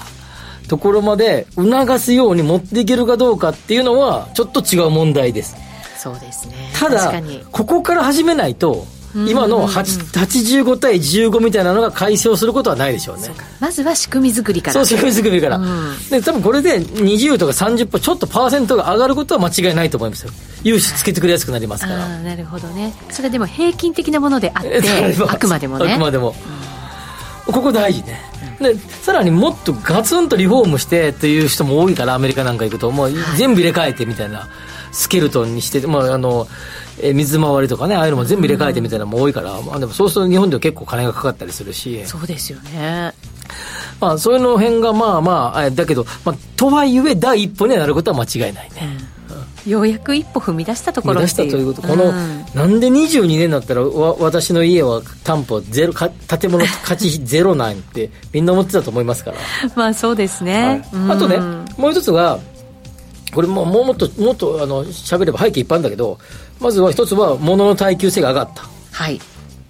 [0.68, 5.56] ところまで促すように持っていけるかどうかっていうのはちょっと違う問題です。
[5.98, 7.14] そうですねただ
[7.50, 13.30] ここから始めないと、今の8 85対15みたいなのが解消することはないでしょうね。
[13.60, 15.56] まずは仕組み作りからそう、仕組み作りから。
[15.58, 20.32] うんで、多分これで20とか30%、ちょっとパーセントが上がることは間違いないと思いますよ。
[20.64, 22.08] 融資つけてくれやすくなりますから。
[22.18, 24.82] なるほどねそれでも平均的なものであって
[25.28, 26.34] あくまでもねあくまでも。
[27.46, 28.33] ここ大事ね。
[28.60, 34.48] で、さらにもっとガツンとリフォームしてっていう人も多いから、アメリカなんか行くと、もう全部入れ替えてみたいな、
[34.92, 36.46] スケルトンにして、まあ、あの、
[37.00, 43.12] えー水回りとかね、ああいうのも全部入れ替えてみたいなのも多いから、まあでもそうすると日本では結構金がかかったりするし、そうですよね。
[44.00, 48.98] まあそういうの辺がまあまあ、あだけど、まあ、とはいえ第一歩にはなることは間違いないね。
[49.66, 51.28] ようやく一歩踏み出したところ出っいう。
[51.28, 52.44] してたということ、この、うん。
[52.54, 59.38] なんで22年になったらわ私の家は担保ゼロか建物 価値ゼロなんてみんな思ってたと思いますから、
[59.74, 60.52] まあそうですはい。
[60.52, 61.10] ね、うん。
[61.10, 61.38] あとね
[61.76, 62.38] もう一つが
[63.34, 66.18] これももっともっとあの喋れば背景いっぱいあるんだけど
[66.60, 68.64] まずは一つは物の耐久性が上がった。
[68.92, 69.20] はい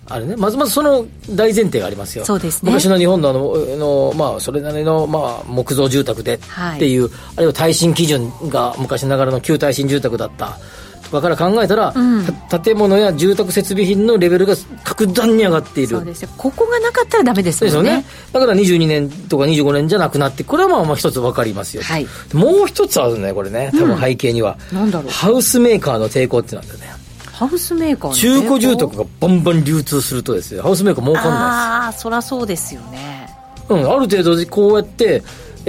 [0.06, 2.24] あれね、まずまずその大前提がありますよ。
[2.24, 2.70] そうですね。
[2.70, 10.58] 昔の日本のあの、のまあ、それなりの、まあ、木造住宅でっていう、はい、あるいは耐震基準が昔ながらの旧耐震住宅だった。
[11.04, 12.24] とかから考えたら、うん、
[12.62, 15.90] 建物や住宅設備品のレベルが格段に上がっている。
[15.90, 16.30] そうですよ。
[16.36, 23.70] ここがなかったらダメですよね、ね、だから22年とか25年じゃなくなってこれはまあまあ一つ分かりますよ、はい、もう一つあるねこれね。
[23.72, 25.10] 多分背景には、うん、なんだろう。
[25.10, 26.93] ハウスメーカーの抵抗ってなんだよね
[27.34, 31.42] ハウスメーカー中古住宅がバンバン流通するとですねハウスメーカー儲かんないです。
[31.42, 33.28] ああそりゃそうですよね。
[33.68, 35.20] うんある程度こうやって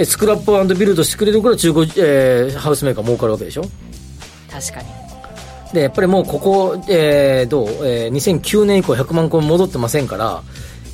[0.04, 3.62] スクラップビルドしてくれるから中古、えー、ハウスメーカー儲かるわけでしょ。
[4.48, 4.88] 確かに。
[5.72, 10.42] でやっぱりもうここ、えー、どう、えー、2009年以降100万個戻ってませんから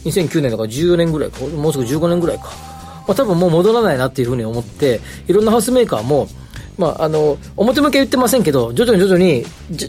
[0.06, 1.40] 2009年だから14年ぐらいか。
[1.40, 2.44] もうすぐ15年ぐらいか、
[3.06, 6.28] まあ、多分もう戻らないなっていうふうに思っていろんなハウスメーカーも
[6.78, 9.44] まあ、あの表向け言ってませんけど徐々に徐々に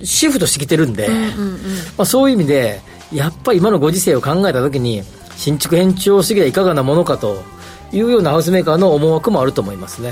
[0.06, 1.60] シフトしてきてるんで、うんうんうん、ま
[2.00, 2.82] あ、そういう意味で
[3.14, 5.02] やっぱり今のご時世を考えた時に
[5.38, 7.42] 新築変調主義はいかがなものかと
[7.92, 10.12] いうようなハウスメーカーの思惑もあると思いますね。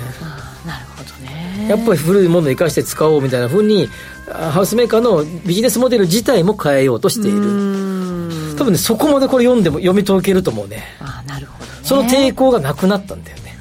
[0.66, 1.68] なるほどね。
[1.68, 3.90] やっぱり古いものを生かして使おうみたいなふうに
[4.28, 8.56] ハウスメーカーのビジネスモデル自体も変えようとしている。
[8.58, 10.84] 多分ねそこまでこれ読んでも読み解けると思うね。
[11.00, 13.58] あなるほど、ね、その抵抗がなくなったんだよね、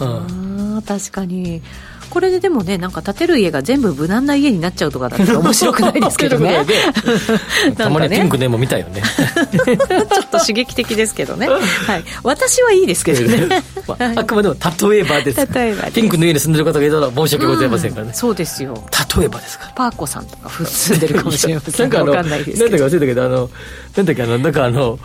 [0.00, 0.04] う
[0.78, 1.60] ん、確かに
[2.08, 6.64] これででもねなんか建てる家が全部無難な家になっちゃうとかだったら 面白くないですけどね。
[7.76, 9.02] たまにピンクでも見たよね。
[9.58, 11.56] ちょっと刺激的ですけどね、は
[11.96, 14.56] い、私はいいですけどね、まあ、あくまでも
[14.90, 15.48] 例えばです。
[15.52, 18.82] 例えばピンクの家に住んでる方がいたら申し訳ございませんからね、うん、そうですよ。
[19.16, 19.72] 例えばですか。
[19.74, 21.80] パーコさんとか住んでるかもしれません。
[21.80, 23.50] なんかあのなんだか忘れたけどあの
[23.96, 24.98] なんだっけあのなんかあの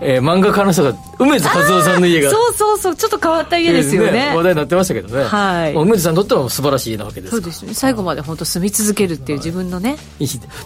[0.00, 2.30] えー、漫画家の人が梅津和夫さんの家が。
[2.30, 2.96] そうそうそう。
[2.96, 7.74] ちょっと変わった家ですよね、ね、話題になってましたけどね、はい、梅津さんにとっては素晴らしい家なわけですそうですね。
[7.74, 9.96] 最後まで本当住み続けるっていう自分のね、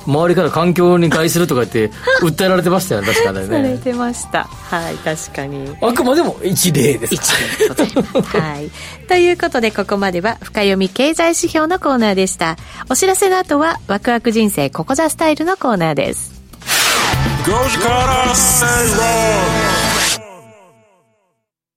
[0.07, 1.90] 周りから環境に害するとか言って
[2.23, 3.09] 訴えられてましたよね。
[3.14, 4.45] 確かにねされてました。
[4.45, 5.77] はい確かに。
[5.81, 7.14] あくまでも一例です。
[7.14, 8.37] 一例でございます。
[8.37, 8.71] はい。
[9.09, 12.57] ということでここまでは深読み経済指標のコーナーでした。
[12.88, 16.39] お知らせの後はワクワク人生ここザスタイルのコーナーです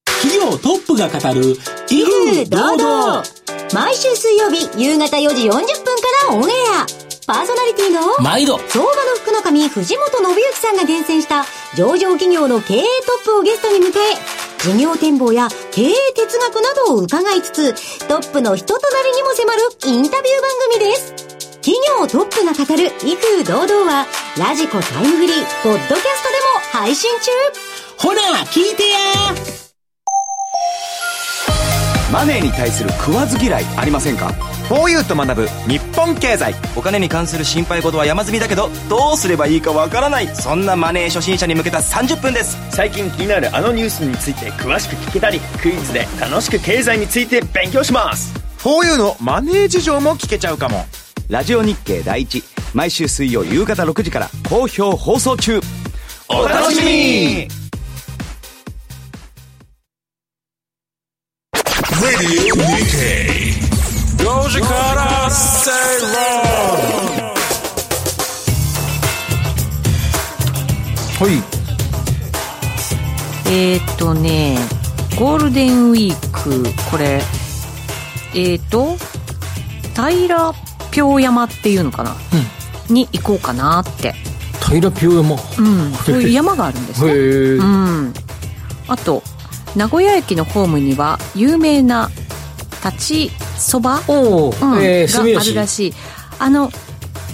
[0.06, 1.58] 企業トップが語る
[1.90, 3.24] 威風堂々
[3.74, 5.66] 毎週水曜日夕方4時40分か
[6.30, 7.04] らオンエア。
[7.26, 21.33] パーソナリティの毎度相場の福の神藤本信之さんが厳選した上場企業の経営トップをゲストに迎え事業展望や経営哲学などを伺いつつトップの人となりにも迫るインタビュー番組です。
[21.64, 24.06] 企業トップが語る威風堂々は、
[24.38, 27.32] ラジコタイムフリー、ポッドキャストでも配信中
[27.98, 29.00] ほら、聞いてや
[32.12, 34.34] マネーに対する食わず嫌いありませんか
[34.68, 40.28] ?4U と学ぶ日本経済お金に関する心配事は山積みだけど、どうすればいいかわからない。
[40.36, 42.58] そんなマネー初心者に向けた30分です。
[42.72, 48.34] 最近気になるあのニュースについて詳しく聞けたり、クイズで楽しく経済について勉強します。
[48.58, 50.86] 4U のマネー事情も聞けちゃうかも。
[51.34, 52.44] ラジオ日経第一。
[52.76, 55.60] 毎週水曜夕方6時から好評放送中。
[56.30, 57.48] お楽しみに。
[71.20, 71.30] はい。
[73.52, 74.60] えー、っとね
[75.18, 77.24] ゴールデンウィークこれ。
[78.36, 78.96] えー、っと
[79.96, 80.54] 平
[80.94, 82.16] 平山っていうのかな、
[82.90, 84.14] うん、に行こうかなって。
[84.62, 85.36] 平平山？
[85.58, 85.94] うん。
[85.94, 87.14] そういう山があるんですね。
[87.14, 88.14] うん。
[88.88, 89.24] あと
[89.76, 92.10] 名古屋駅のホームには有名な
[92.86, 94.04] 立ちそば、うん。
[94.84, 95.94] えー、があるらしい。
[96.40, 96.72] あの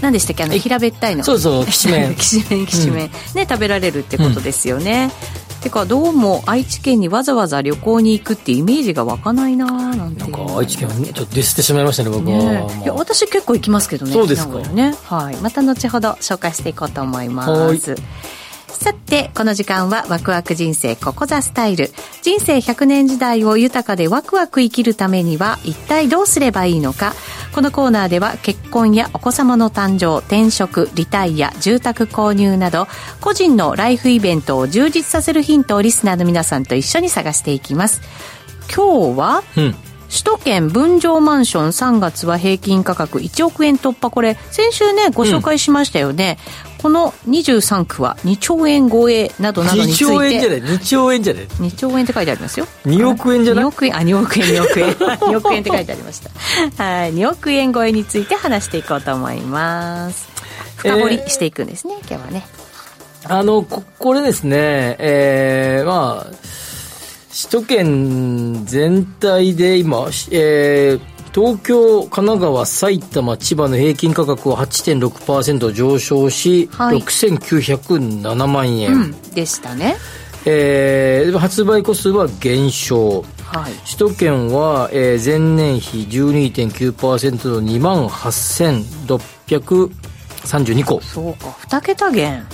[0.01, 0.43] 何でしたっけ？
[0.43, 1.23] あの平べったいの。
[1.23, 2.15] そうそう きしめん。
[2.15, 5.11] きしめんきしめん、ね食べられるってことですよね、
[5.59, 14.59] てかどうも愛知県にわざわざ旅行に行くってイメージが湧かないななんてなんか愛知県はねちょっとディスってしまいましたね僕は、ね、いや私結構行きますけどねそうですか。
[14.59, 14.93] ね。
[15.03, 15.35] はい。
[15.37, 17.45] また後ほど紹介していこうと思いま
[17.75, 17.95] す
[18.79, 21.91] さて、この時間はワクワク人生ここザスタイル。
[22.21, 27.13] 人生100年時代を豊かでワクワク生きるためには一体どうすればいいのか。
[27.53, 32.87] このコーナーでは結婚やお子様の誕生、転職、リタイア、住宅購入など
[33.19, 37.99] 個人のライフイベントを充実させるヒントをリスナーの皆さんと一緒に探していきます。
[38.73, 39.75] 今日は、うん
[40.09, 50.05] 首都圏分譲マンション3月は平均価格1億円突破これ先週ねご紹介しましたよね、うん、この23区は2兆円超えなどなどについて。
[50.05, 52.67] 2兆円じゃない？2兆円じゃない？2兆円って書いてありますよ。
[52.85, 53.97] 2億円じゃない？2億円。
[53.97, 54.89] あ2億円2億円。
[54.93, 56.83] 2 億円って書いてありました。
[56.83, 57.13] はい。
[57.13, 60.29] 2億円超えについて話していこうと思います。
[60.77, 62.47] 深掘りしていくんですね、えー、今日はね。
[63.25, 66.33] あの、こ、これですね、えー、まあ、
[67.29, 79.95] 首都圏全体で今、えー、東京、神奈川、埼玉、千葉の平均価格は8.6%上昇し、はい、6907万円、うん、でしたね。
[80.45, 83.25] えー、発売個数は減少。
[83.43, 91.01] はい、首都圏は、えー、前年比12.9%の2万8632個。
[91.01, 92.47] そうか、2桁減。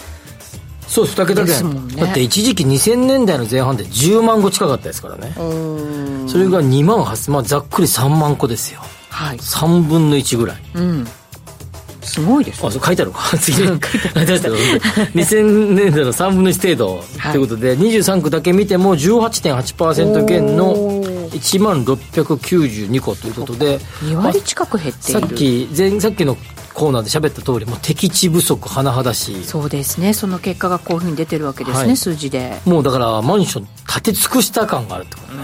[0.87, 5.33] そう2桁減、ね、だって一時期2000年代の前半で10万個近かったですからね。
[6.27, 11.07] それが2万8000、まあ、ざっくり3万個ですよ、はい、3分の1ぐらい、うん、
[12.01, 13.19] すごいです、ね、あそう書いてあるか。
[13.37, 13.61] 次。
[13.61, 14.55] に書いてある
[15.13, 20.94] 2000 年代の3分の1程度ということで、はい、23区だけ見ても18.8%減の
[21.35, 26.37] 1万692個ということで2割近く減っている、さっき前さっきの
[26.73, 30.13] コーナーで喋った通りもう敵地不足甚だしそうですね。
[30.13, 32.59] その結果がこういうふうに出てるわけですね、はい、数字で。
[32.65, 35.43] もうだからマンション建て尽くした感があるってことね、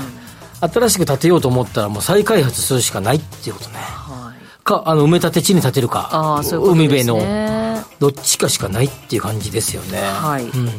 [0.61, 6.09] うん、新しく建てようと思ったらもう再開発するしかないっていうことね、はい、かあの埋め立て地に建てるか。
[6.11, 7.61] あそういうこと、ね、海辺の。
[7.99, 9.99] どっちかしかないっていう感じですよね。
[10.01, 10.65] はい、うん。
[10.65, 10.71] ま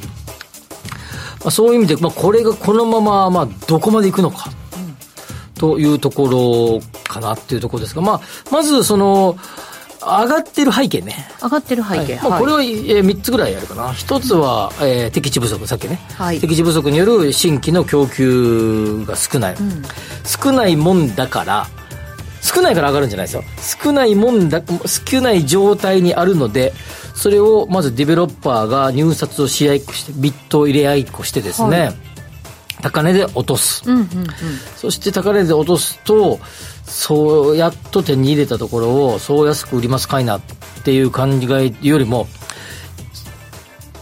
[1.46, 4.50] あ、そういう意味で、まあ、これがこのまま、まあ、どこまでいくのか、
[5.54, 9.36] というところかなっていうところですが、まあ、まずその
[10.02, 11.14] 上がってる背景ね。
[11.42, 12.16] 上がってる背景。
[12.16, 13.92] はい、まあ、これは、えー、3つぐらいあるかな。
[13.92, 19.82] 1つは、えー、敵地不足、さっきね、はい、敵地不足による新規の供給が少ない、うん、
[20.24, 21.66] 少ないもんだから、
[22.40, 23.44] 少ないから上がるんじゃないですよ。
[23.84, 26.72] 少ないもんだ、少ない状態にあるので、
[27.14, 32.11] それをまずディベロッパーが入札をし合いっこして、ビットを入れ合いっこしてですね、はい
[32.82, 34.08] 高値で落とす、うんうんうん、
[34.76, 36.40] そして高値で落とすと
[36.84, 40.40] そうやっと手に入れたところをそう安く売りますかいなっ
[40.84, 42.26] ていう感じがよりも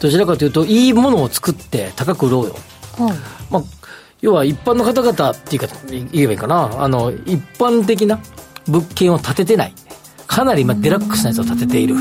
[0.01, 2.57] どちらかというといいものを作って高く売ろうよ、
[2.99, 3.17] はい、
[3.51, 3.63] まあ、
[4.23, 6.83] 要は一般の方々っていうか言えばいいかな。
[6.83, 8.21] あの一般的な
[8.67, 9.75] 物件を建ててない。
[10.27, 11.97] かなり今デラックスなやつを建てている。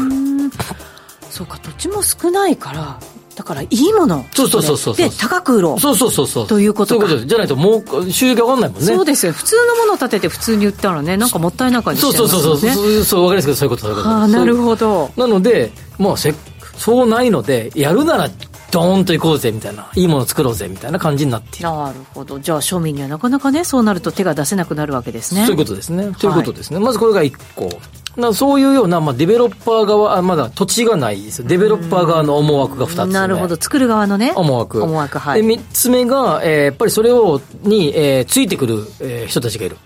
[1.30, 3.00] そうか土地も少ないから
[3.40, 4.26] だからいいもの。
[4.34, 4.96] そうそうそうそう。
[4.98, 5.80] で高く売ろう。
[5.80, 6.48] そうそうそうそう。
[6.48, 8.86] ということそういうことですじゃないともう収益上がんないもんね。
[8.86, 9.32] そうですよ。
[9.32, 11.16] 普通のものを立てて普通に売ったらね。
[11.16, 13.04] なんかもったいな感じしちゃいますそうそうそうそう。
[13.06, 14.10] そう分かりますけどそういうことそういうこと。
[14.10, 15.12] ああなるほど。
[15.16, 16.36] なのでまあせ
[16.76, 18.30] そうないのでやるなら
[18.72, 27.70] ドーンと行こうぜみたいないいもの作ろうぜみたいな感じになっているなるほどじゃあ庶民にはなかなかねそうなると手が出せなくなるわけですねそういうことですねということですね、はい、まずこれが1個
[28.18, 31.48] なそういうような、まあ、デベロッパー側、あまだ土地がないですよ。
[31.48, 33.56] デベロッパー側の思惑が2つ、ね、なるほど。
[33.56, 34.34] 作る側のね。
[34.36, 34.84] 思惑。
[34.84, 35.42] 思惑、はい。
[35.42, 39.78] で、3つ目が、えー、やっぱりそれを、に、えー、ついてくる、えー、人たちがいる。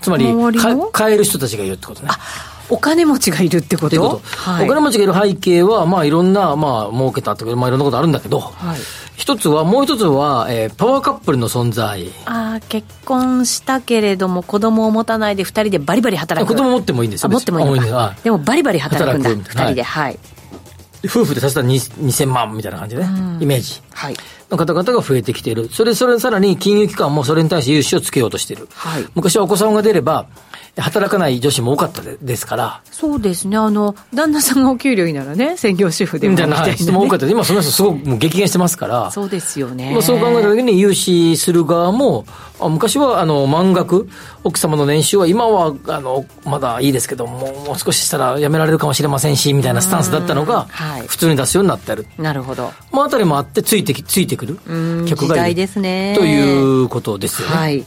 [0.00, 0.34] つまり、
[0.92, 2.08] 買える人たちがいるってことね。
[2.72, 4.00] お金持ちがいるってこと？
[4.00, 8.78] こと、はい、お金持ちがいる背景は、まあ、いろんな、まあ、儲けたとか、まあ、いろんなことあるんだけど、はい、
[9.14, 12.06] 一つは、もう一つは、えー、パワーカップルの存在。
[12.24, 16.48] ああ、結婚したけれども、子供を持たないで二人でバリバリ働く。
[16.48, 17.28] 子供持ってもいいんですよ。
[17.28, 17.80] 持ってもいい。
[18.24, 19.82] でも、バリバリ働くんだ、二人で。
[19.82, 20.18] はい。
[21.04, 23.08] 夫婦でさせたら2000万みたいな感じでね、
[23.40, 23.82] イメージ。
[23.92, 24.16] はい。
[24.50, 25.68] の方々が増えてきている。
[25.70, 28.68] それ、それさらに金融機関もそれに対して融資をつけようとしている。
[28.72, 29.06] はい。
[29.14, 30.26] 昔はお子さんが出れば、
[30.78, 32.82] 働かない女子も多かったですから。
[32.90, 33.58] そうですね。
[33.58, 37.26] あの、旦那さんがお給料いいならね、専業主婦でもみたいな、人も多かった。
[37.28, 39.10] 今その人すごくもう激減してますから。
[39.10, 39.92] そうですよね。
[39.92, 42.24] まあ、そう考えた時に融資する側も、
[42.58, 44.08] 昔はあの満額、
[44.44, 50.68] 奥様の年収は今はあのまだいいですけども、もう少ししたら辞められるかもしれませんし、みたいなスタンスだったのが、
[51.06, 52.06] 普通に出すようになってる。
[52.16, 52.72] なるほど。
[52.92, 54.58] まあ、あたりもあって、ついてついてくる
[55.06, 55.56] 客がいる。
[55.56, 56.14] ですね。
[56.16, 57.54] ということですよね。
[57.54, 57.84] はい。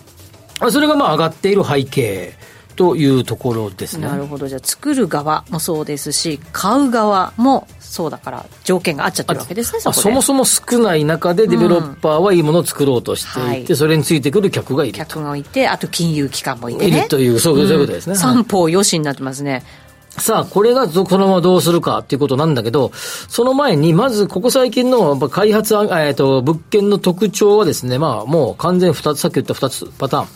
[0.69, 2.33] それがまあ上がっている背景。
[2.75, 4.07] というところですね。
[4.07, 4.47] なるほど。
[4.47, 18.13] じゃあ、作る側もそうですし、買う側もそうだから、条件が合っちゃってるわけですね、そそもそも少ない中で、デベロッパーはいいものを作ろうとしていて、うんはい、それについてくる客がいる客がいて、あと金融機関もいて、ね、いるという、そういうことですね。
[18.13, 19.63] うん、三方よしになってますね。
[20.17, 30.27] さあ、これがこのままどうするかっていうことなんだけど、その前に、まずここ最近の開発、えー、と物件の特徴はですね、まあもう完全二つ、さっき言った二つパターン。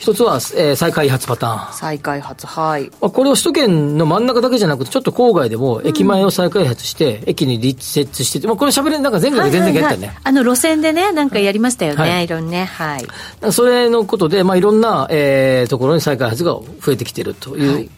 [0.00, 1.74] 一つは、えー、再開発パターン。
[1.74, 2.90] 再開発、はい。
[3.02, 10.20] まあ、これを首都圏の真ん中だけじゃなくて、ちょっと郊外でも駅前を再開発して、うん、駅に立設してて、まあ、これ喋れ、なんか全国で全然やったよね、はいはいはい。
[10.24, 13.52] あの、路線でね、なんかやりましたよね、はい、いろんなね、はい。
[13.52, 17.90] それのことで、まあ、いろんな、えー、ところに再開発が増えてきているという、はい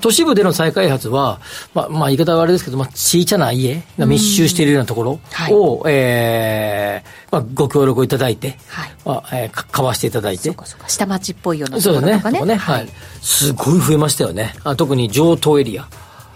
[0.00, 1.40] 都市部での再開発は、
[1.74, 5.20] まあ、まあ、言い方はあれですけど、まあ、小さな家が密集しているようなところ
[5.50, 10.54] を、はい、えー、まあ、ご協力をいただいて、はい、まあえー、買わしていただいて。
[10.86, 12.38] 下町っぽいようなところとかね。
[12.38, 12.56] そうね。
[12.56, 12.88] はい。
[13.20, 14.54] すごい増えましたよね。
[14.64, 15.88] あ特に上東エリア。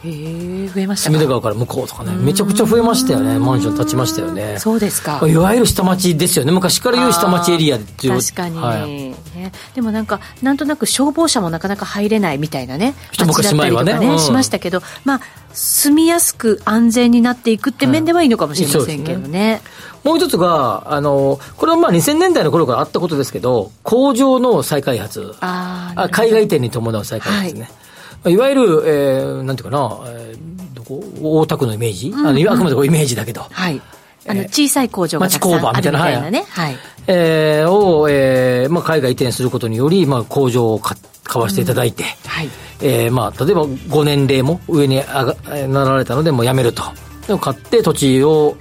[0.05, 3.39] 増えました隅田川から向こうとかねめちゃくちゃ増えましたよね。
[3.39, 4.59] マンション建ちましたよね。
[4.59, 5.21] そうですか。
[5.27, 6.53] いわゆる下町ですよね。
[6.53, 8.89] 昔から言う下町エリアっていう確かに、はい。
[8.89, 13.93] ね、でもなんかなんとなく消防車もなかなか入れないみたいなね一昔前はね。
[13.93, 14.19] 街だったりとかうん。
[14.27, 15.21] しましたけどまあ
[15.55, 19.61] 住みやすく安全になっていくって面ではいいのかもしれませんけどね,、
[20.03, 25.35] もう一つが、あの、これはまあ2000年代の頃からあったことですけど、工場の再開発。
[25.41, 27.69] あ海外店に伴う再開発ね。
[27.71, 27.92] い、
[28.37, 33.43] わゆる、えー、なんていうかな、えーどこ大田区のイメージ、あのあくまでこれイメージだけど。
[33.43, 33.81] はい。
[34.27, 42.49] あの小さい工場がたくさん町工場あるみみたいなたいなね、はい、えーを、えーまあ、海外移転することにより、まあ、工場をか買わせていただいて、はい。
[42.81, 46.83] えーまあ、例えば5年齢も上に上がえーなられたので、もうやめると。
[47.27, 48.57] でも買って土地を、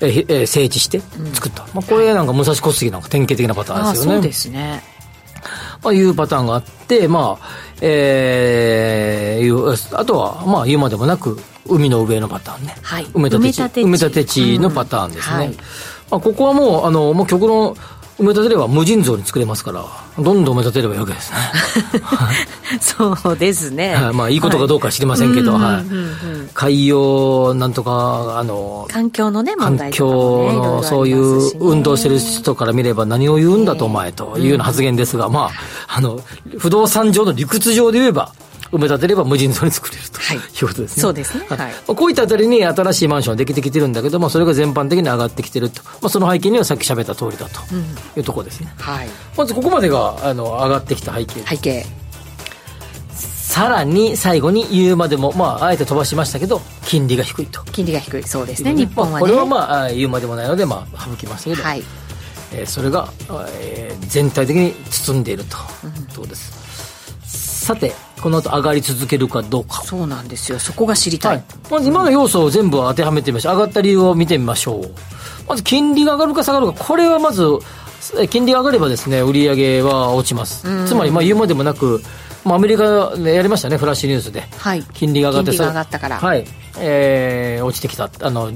[0.00, 1.00] ええー整地して
[1.34, 1.62] 作った。
[1.72, 4.16] まあ、これなんか武蔵小杉なんか典型的なパターンですよね。
[4.16, 4.82] そうですね。
[5.82, 7.46] まあ、いうパターンがあって、まあ、
[7.80, 12.74] えーあとは、まあ、言うまでもなく、海の上のパターンね。
[12.82, 13.06] はい。
[13.84, 15.34] 埋め立て地のパターンですね。
[15.34, 15.38] うん。
[15.38, 15.48] はい。
[16.10, 17.76] まあ、ここはもう、あの、もう極論、
[18.18, 19.84] 埋め立てれば無尽蔵に作れますから、
[20.18, 21.38] どんどん埋め立てればいいわけですね。
[22.80, 23.92] そうですね。
[23.94, 24.14] はい。
[24.14, 25.84] まあ、いいことかどうかは知りませんけど、うんはい。
[26.54, 35.50] 海洋、なんとか、あの、環境のね問環題とかもね境のそういう運動してる人から見れば何を言うんだとお前というような発言ですが、ま
[35.88, 36.18] あ、あの、
[36.58, 38.32] 不動産上の理屈上で言えば、
[38.72, 41.02] 埋め立てれば無尽蔵に作れるということですね。
[41.02, 41.46] そうですね。
[41.48, 41.72] はい。
[41.86, 45.82] こういったあたりに新しいマンションができてきてるんだけど、まあ、それが全般的に上がってきてると。
[45.84, 47.60] まあ、その背景にはさっき喋った通りだと
[48.18, 48.72] いうところですね。
[48.78, 49.08] はい。
[49.36, 51.40] まずここまでが、あの、上がってきた背景。
[51.46, 51.86] 背景。
[53.56, 57.62] さらに最後に言うまでも、まあ、あえて飛ばしましたけど、金利が低いと。
[57.72, 58.22] 金利が低い。
[58.24, 58.74] そうですね。
[58.74, 59.12] 日本はね。
[59.12, 61.82] まあこれはまああ言うまでもないので、まあ、省きましたけど、はい。
[62.52, 63.08] えーそれが、
[63.60, 65.66] えー全体的に包んでいると、とこ
[66.22, 66.65] ろです
[67.66, 69.82] さてこの後上がり続けるかどうか。
[69.82, 70.60] そうなんですよ。
[70.60, 73.54] そこが知りたい、まず今の要素を全部当てはめてみましょう。
[73.54, 74.94] 上がった理由を見てみましょう。
[75.48, 76.84] まず金利が上がるか下がるか。
[76.84, 77.42] これはまず
[78.14, 80.62] えー金利が上がればですね売り上げは落ちます。
[80.86, 82.00] つまりまあ言うまでもなく、
[82.46, 84.42] まあ、アメリカでやりましたねフラッシュニュースで。
[84.56, 84.82] はい。
[84.94, 86.18] 金利が上がって金利が上がったから。
[86.18, 86.44] はい。
[86.78, 88.08] えー落ちてきた。
[88.20, 88.52] あの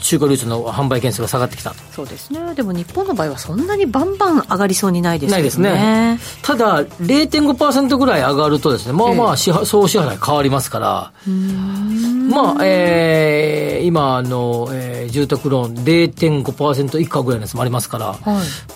[0.00, 1.74] 中古流通の販売件数が下がってきた。
[1.74, 2.54] そうですね。
[2.54, 5.36] でも日本の場合はそんなにバンバン上がりそうにないですよね。
[5.36, 6.18] ないですね。
[6.42, 11.12] ただ0.5%ぐらい上がるとですねまあまあ支払総支払い変わりますから。
[11.26, 18.16] まあえー今あの、えー住宅ローン0.5%以下ぐらいのやつもありますから、は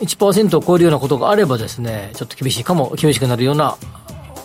[0.00, 0.04] い。
[0.04, 3.76] 1%を超えるようなことがあればですねちょっと厳しいかも厳しくなるような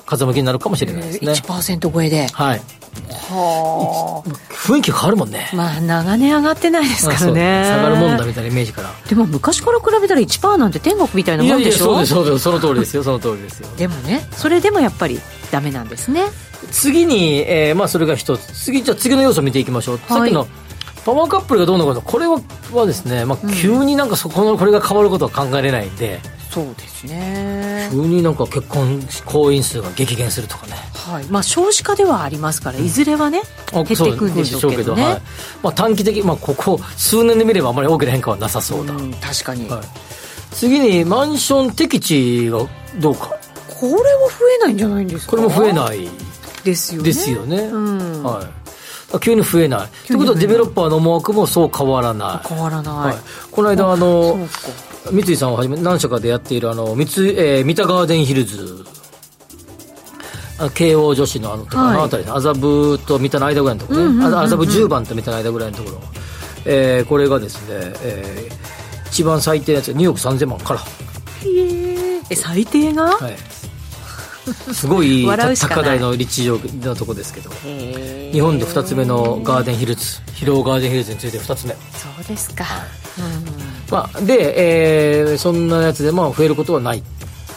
[0.06, 2.28] 風向きになるかもしれないですね、1%超えで。
[2.28, 2.62] はい。
[3.10, 5.50] は雰囲気変わるもんね。
[5.52, 7.64] あまあ長年上がってないですからね。
[7.66, 8.92] 下がるもんだみたいなイメージから。
[9.08, 11.86] でも昔から比べたら1%なんて天国みたいなもんでしょ？
[11.86, 12.40] そうですそうです。
[12.40, 13.04] その通りですよ。
[13.04, 13.70] その通りですよ。
[13.78, 15.20] でもねそれでもやっぱり
[15.52, 16.26] ダメなんですね。
[16.72, 18.52] 次に、えーまあ、それが一つ。
[18.54, 20.48] 次じゃあ次の要素を見ていきましょう、さっきの
[21.06, 22.40] パワーカップルがどうのこうのこれは
[22.72, 27.90] はですね、まあ、急になんかそこのこれが変わることは考えれないんで、そうですね。
[27.92, 30.74] 急になんか結婚婚姻数が激減するとかね。
[30.94, 31.26] はい。
[31.26, 33.42] まあ少子化ではありますからいずれはね
[33.72, 35.04] 減っていくんでしょうけどね。
[35.04, 35.22] はい。
[35.62, 39.68] まあ、短期的、まあ、ここ数年で見ればあまり大きな変化はなさそうだ、うん確かに。
[39.68, 39.82] はい、
[40.52, 42.66] 次にマンション適地が
[43.00, 43.36] どうか？
[43.68, 44.06] これは増
[44.62, 45.32] えないんじゃないんですか？
[45.32, 46.08] これも増えない
[46.64, 47.08] ですよね。
[47.08, 48.24] ですよね、うん。
[48.24, 48.46] はい。
[48.46, 48.50] あ
[49.20, 50.08] 急に増えない。
[50.08, 50.16] とい。
[50.16, 52.48] うことはデベロッパーの思惑もそう変わらない。
[52.48, 53.16] 変わらない、はい、
[53.52, 54.48] この間あの
[55.12, 58.86] 三井さんをはじめ何社かでやっているあの三井、えー、三田ガーデンヒルズ。
[60.60, 61.96] あ慶応女子のあのとか、はい。
[61.96, 66.02] あの辺りの麻布と三田の間ぐらいのところね、麻布10番と三田の間ぐらいのところ、
[66.66, 68.74] えーこれがですね、えー
[69.14, 70.80] 一番最低のやつが2億3000万から、
[71.46, 73.36] え最低が、はい、
[74.74, 77.50] すごい高台の立地上のとこですけど。
[78.34, 81.74] 日本で2つ目のガーデンヒルズ広尾ガーデンヒルズについて2つ目。
[81.74, 82.66] そうですか、
[83.92, 87.04] まあ、で、えーそんなやつでも増えることはない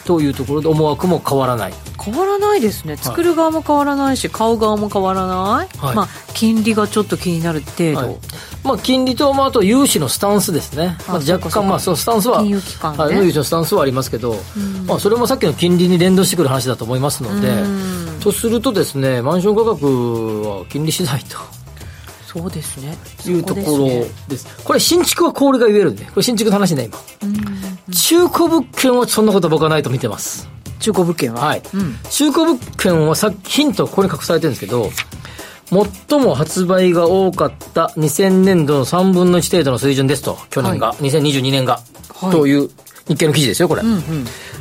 [0.07, 1.75] というところで思惑も変わらない。
[2.03, 2.97] 変わらないですね。
[2.97, 5.97] 作る側も変わらないし買う側も変わらない、はい。
[5.97, 8.17] まあ金利がちょっと気になる程度、はい。
[8.63, 13.05] まあ、金利と、まあ、あと融資のスタンスですね、まあ、若干、まあ、そのスタンスは、金融機関ね。
[13.05, 14.37] はい融資のスタンスはありますけど、
[14.87, 17.63] まあ、それもさっきの金利に連動してくる話だと思いますので、
[18.21, 21.56] とするとですね、マンション価格は金利次第と。
[22.37, 22.97] そうですね。
[23.27, 24.65] いうところそでですす。
[24.65, 26.99] これ新築は氷が言えるんで、これ新築の話ね、今。
[27.93, 30.49] 中古物件はそんなことは僕はないと見てます。
[30.79, 31.41] 中古物件は？
[31.41, 31.63] はい。
[31.73, 31.97] うん。
[32.11, 34.91] 中古物件はさヒントはここに隠されてるんですけど、
[36.09, 41.81] 最も発売が多かった2000年度の3分の1程度の水準ですと、去年が、2022年が、
[42.15, 42.31] はい。
[42.31, 42.69] という
[43.09, 43.83] 日経の記事ですよ、これ。
[43.83, 44.03] うんうん。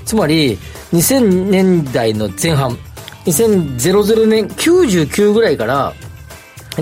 [0.06, 0.58] つまり、
[0.94, 2.78] 2000年代の前半、
[3.26, 5.94] 2000年99ぐらいから、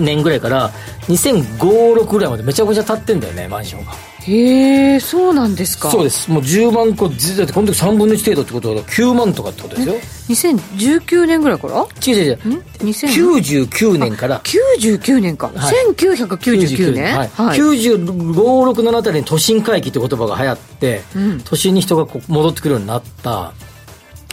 [0.00, 0.70] 年ぐらいから
[1.08, 1.58] 2005、
[2.00, 3.92] 6ぐらいまでめちゃくちゃ経ってんだよね、マンションが。
[4.26, 6.30] へえそうなんですかそうです。
[6.30, 9.94] もう10万個、ずだってこの時3分の1程度ってことは9万とかってことですよ。
[10.30, 11.86] 2019年ぐらいから？
[12.06, 12.38] 違う違う違う。
[12.78, 14.40] 2000 99年から。
[14.40, 17.18] 99年か、はい1999年？
[17.18, 23.52] はいはい95、6、7あたりに都心回帰って言葉が流行って、うん都心に人がこう戻ってくるようになった。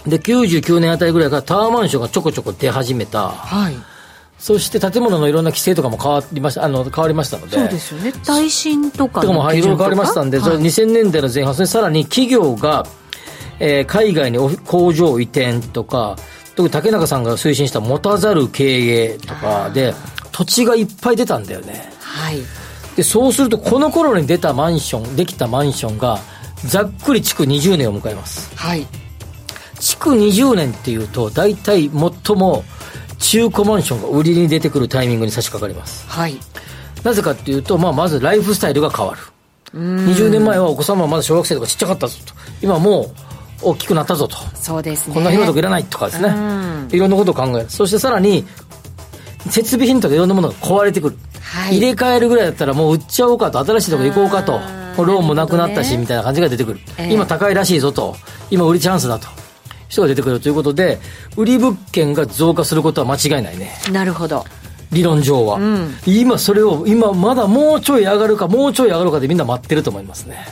[0.08, 3.28] で、99年あたりぐらいからタワーマンションがちょこちょこ出始めた。
[3.28, 3.76] はい
[4.42, 7.60] そして建物のいろんな規制とかも変わりました、あの、変わりましたので。
[7.60, 12.88] そうですよね耐震とかとかもはいいろいろ変わりましたんで、はい2000年代の前半、それさらに企業が、
[13.60, 16.16] えー海外に工場移転とか、
[16.56, 19.94] 特に竹中さんが推進した持たざる経営とかで、
[20.32, 21.94] 土地がいっぱい出たんだよね。
[22.00, 22.40] はい
[22.96, 26.20] で、そうすると、この頃に出たマンション、できたマンションが、
[26.66, 28.52] ざっくり築20年を迎えます。
[28.56, 28.88] はい
[29.80, 31.92] 築20年っていうと、大体
[32.26, 32.64] 最も
[33.22, 36.08] 中古マンションが売りに出てくるタイミングに差し掛かります。
[36.10, 36.38] はい
[37.04, 39.22] なぜかっていうと、まあ、まずライフスタイルが変わる。
[39.74, 42.34] 20年前はお子様はまだ小学生とかちっちゃかったぞと。
[42.62, 43.12] 今もう
[43.64, 44.38] 大きくなったぞと。
[44.56, 46.90] そうですねこんな広いとこいらないとかですねうん。
[46.92, 47.70] いろんなことを考える。
[47.70, 48.46] そしてさらに、
[49.50, 51.18] 設備品とかいろんなものが壊れてくる。
[51.42, 54.60] はい入れ替えるぐらいだったらもう売っちゃおうかと、新しいとこ行こうかと。
[54.98, 56.80] ローンもなくなったし、みたいな感じが出てくる。
[56.98, 58.16] ええ今高いらしいぞと。
[58.50, 59.28] 今売りチャンスだと。
[59.92, 61.00] 人が出てくるということで、
[61.36, 63.72] 売り物件が増加することは間違いないね。
[63.92, 64.46] なるほど。
[64.92, 65.94] 理論上は、ん。
[66.06, 70.48] 今それを今まだもうちょい上がるかもうちょい上がるかでみんな待ってると思いますね。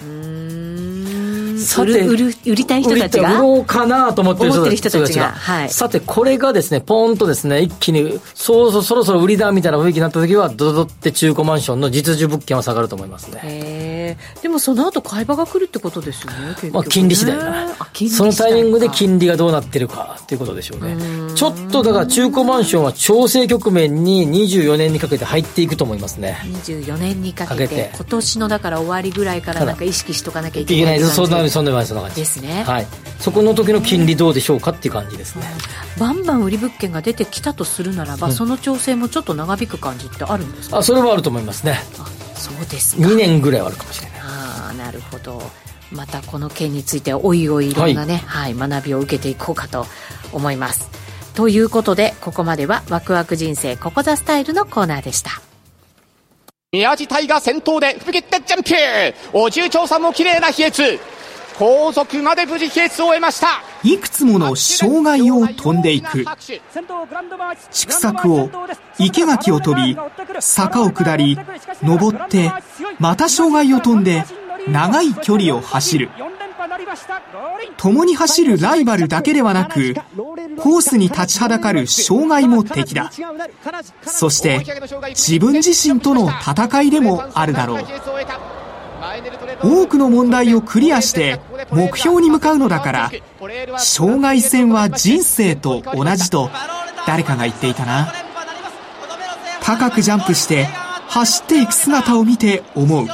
[1.59, 3.37] さて売る売りたい人たちが？
[3.37, 5.13] 売ろうかなと思ってる人たち。
[5.19, 5.31] がが。
[5.31, 5.69] はい。
[5.69, 13.41] さてこれがですねポーンとですね一気にそうそうそろそろ売りだみたいな雰囲気になった時はドドドって中古マンションの実需物件は下がると思いますね。
[13.43, 13.78] へえ
[14.41, 17.75] でもその後買い場が来るってことですよねまあ、金利次第だな。
[18.09, 20.95] そのタイミングで次金利がどうなってるかっていうことでしょうね。
[21.35, 26.37] ちょっとだから中古マンションは調整局面に24年にかけて入っていくと思いますね。
[26.43, 31.29] 第か24年にかけて今年のだから終わりぐらいからなんか意識しとかなきゃいいけないいけなって感じ。
[31.29, 32.63] そんなそんなそんな感じですね。
[32.65, 32.87] はい。
[33.19, 35.43] そこの時の金利どうでしょうかっていう感じですね。
[35.97, 40.77] バンバン売り物件が出てきたとするならば、その調整もちょっと長引く感じってあるんですか？
[40.77, 41.79] あそれはあると思いますね。
[41.99, 42.05] あ
[42.39, 43.03] そうですか。
[43.03, 44.19] 2年ぐらいはあるかもしれない。
[44.21, 45.41] ああなるほど。
[45.91, 48.53] またこの件についてはおいおいいろんなね、はい。
[48.53, 49.85] 学びを受けていこうかと
[50.31, 50.89] 思います。
[51.33, 55.31] ということでここまではワクワク人生ここザスタイルのコーナーでした。
[56.71, 59.17] 宮地隊が先頭で吹き切ってジャンプ。
[59.33, 60.99] お重長さんも綺麗な飛躍
[61.59, 63.61] 後続まで無事飛躍を終えました。
[63.83, 66.23] いくつもの障害を飛んでいく。
[67.69, 68.49] 畜作を
[68.97, 69.97] 生垣を飛び
[70.39, 71.37] 坂を下り
[71.83, 72.49] 登って
[72.97, 74.23] また障害を飛んで
[74.69, 76.09] 長い距離を走る。
[77.75, 79.95] 共に走るライバルだけではなく
[80.57, 83.11] コースに立ちはだかる障害も敵だ。
[84.03, 84.65] そして
[85.09, 87.85] 自分自身との戦いでもあるだろう。
[89.61, 91.39] 多くの問題をクリアして
[91.71, 93.11] 目標に向かうのだから
[93.77, 96.49] 障害戦は人生と同じと
[97.07, 98.13] 誰かが言っていたな。
[99.61, 100.65] 高くジャンプして
[101.09, 103.07] 走っていく姿を見て思う。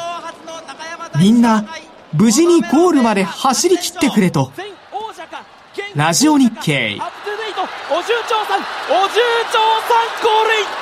[1.17, 1.65] みんな
[2.13, 4.51] 無事にゴールまで走り切ってくれと。
[5.95, 6.97] ラジオ日経。
[6.99, 7.61] アップデート。
[7.93, 8.61] お重長さん。
[8.89, 9.19] お重
[9.51, 9.95] 長さ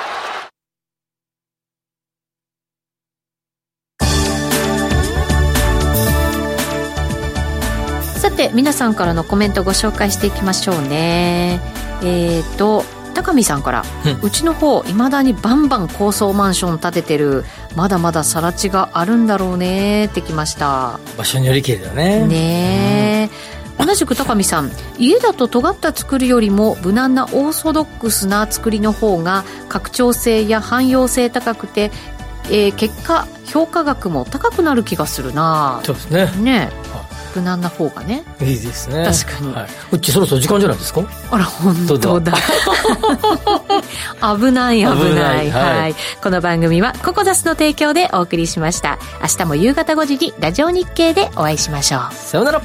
[0.00, 0.03] ん
[8.34, 11.60] て皆さんからのコメントご紹介していきましょうね。
[12.02, 13.84] えっ、と高見さんから、
[14.22, 17.44] うちの方いまだにバンバン高層マンション建ててる
[17.76, 20.98] まだまだ更地があるんだろうねってきました。
[21.16, 22.26] 場所によりけりだね。
[22.26, 23.30] ね
[23.78, 31.90] え、同じく高見さん家だと尖った作りよりも無難なオーソドックスな作りの方が拡張性や汎用性高くて、
[32.50, 35.80] えー結果評価額も高くなる気がするな。
[35.84, 36.26] そうですね。
[36.42, 36.70] ね
[37.34, 38.24] 無難な方がね。
[38.40, 39.04] いいですね。
[39.04, 39.52] 確かに。
[39.52, 39.66] はい。
[39.92, 41.02] うちそろそろ時間じゃないですか？
[41.30, 42.32] あら本当だ。
[44.36, 44.96] 危ない危ない。
[44.96, 45.50] 危ない。
[45.50, 45.94] はい、はい。
[46.22, 48.98] この番組はココザスの提供でお送りしました。
[49.20, 52.14] 明日も夕方5時にラジオ日経でお会いしましょう。
[52.14, 52.62] さようなら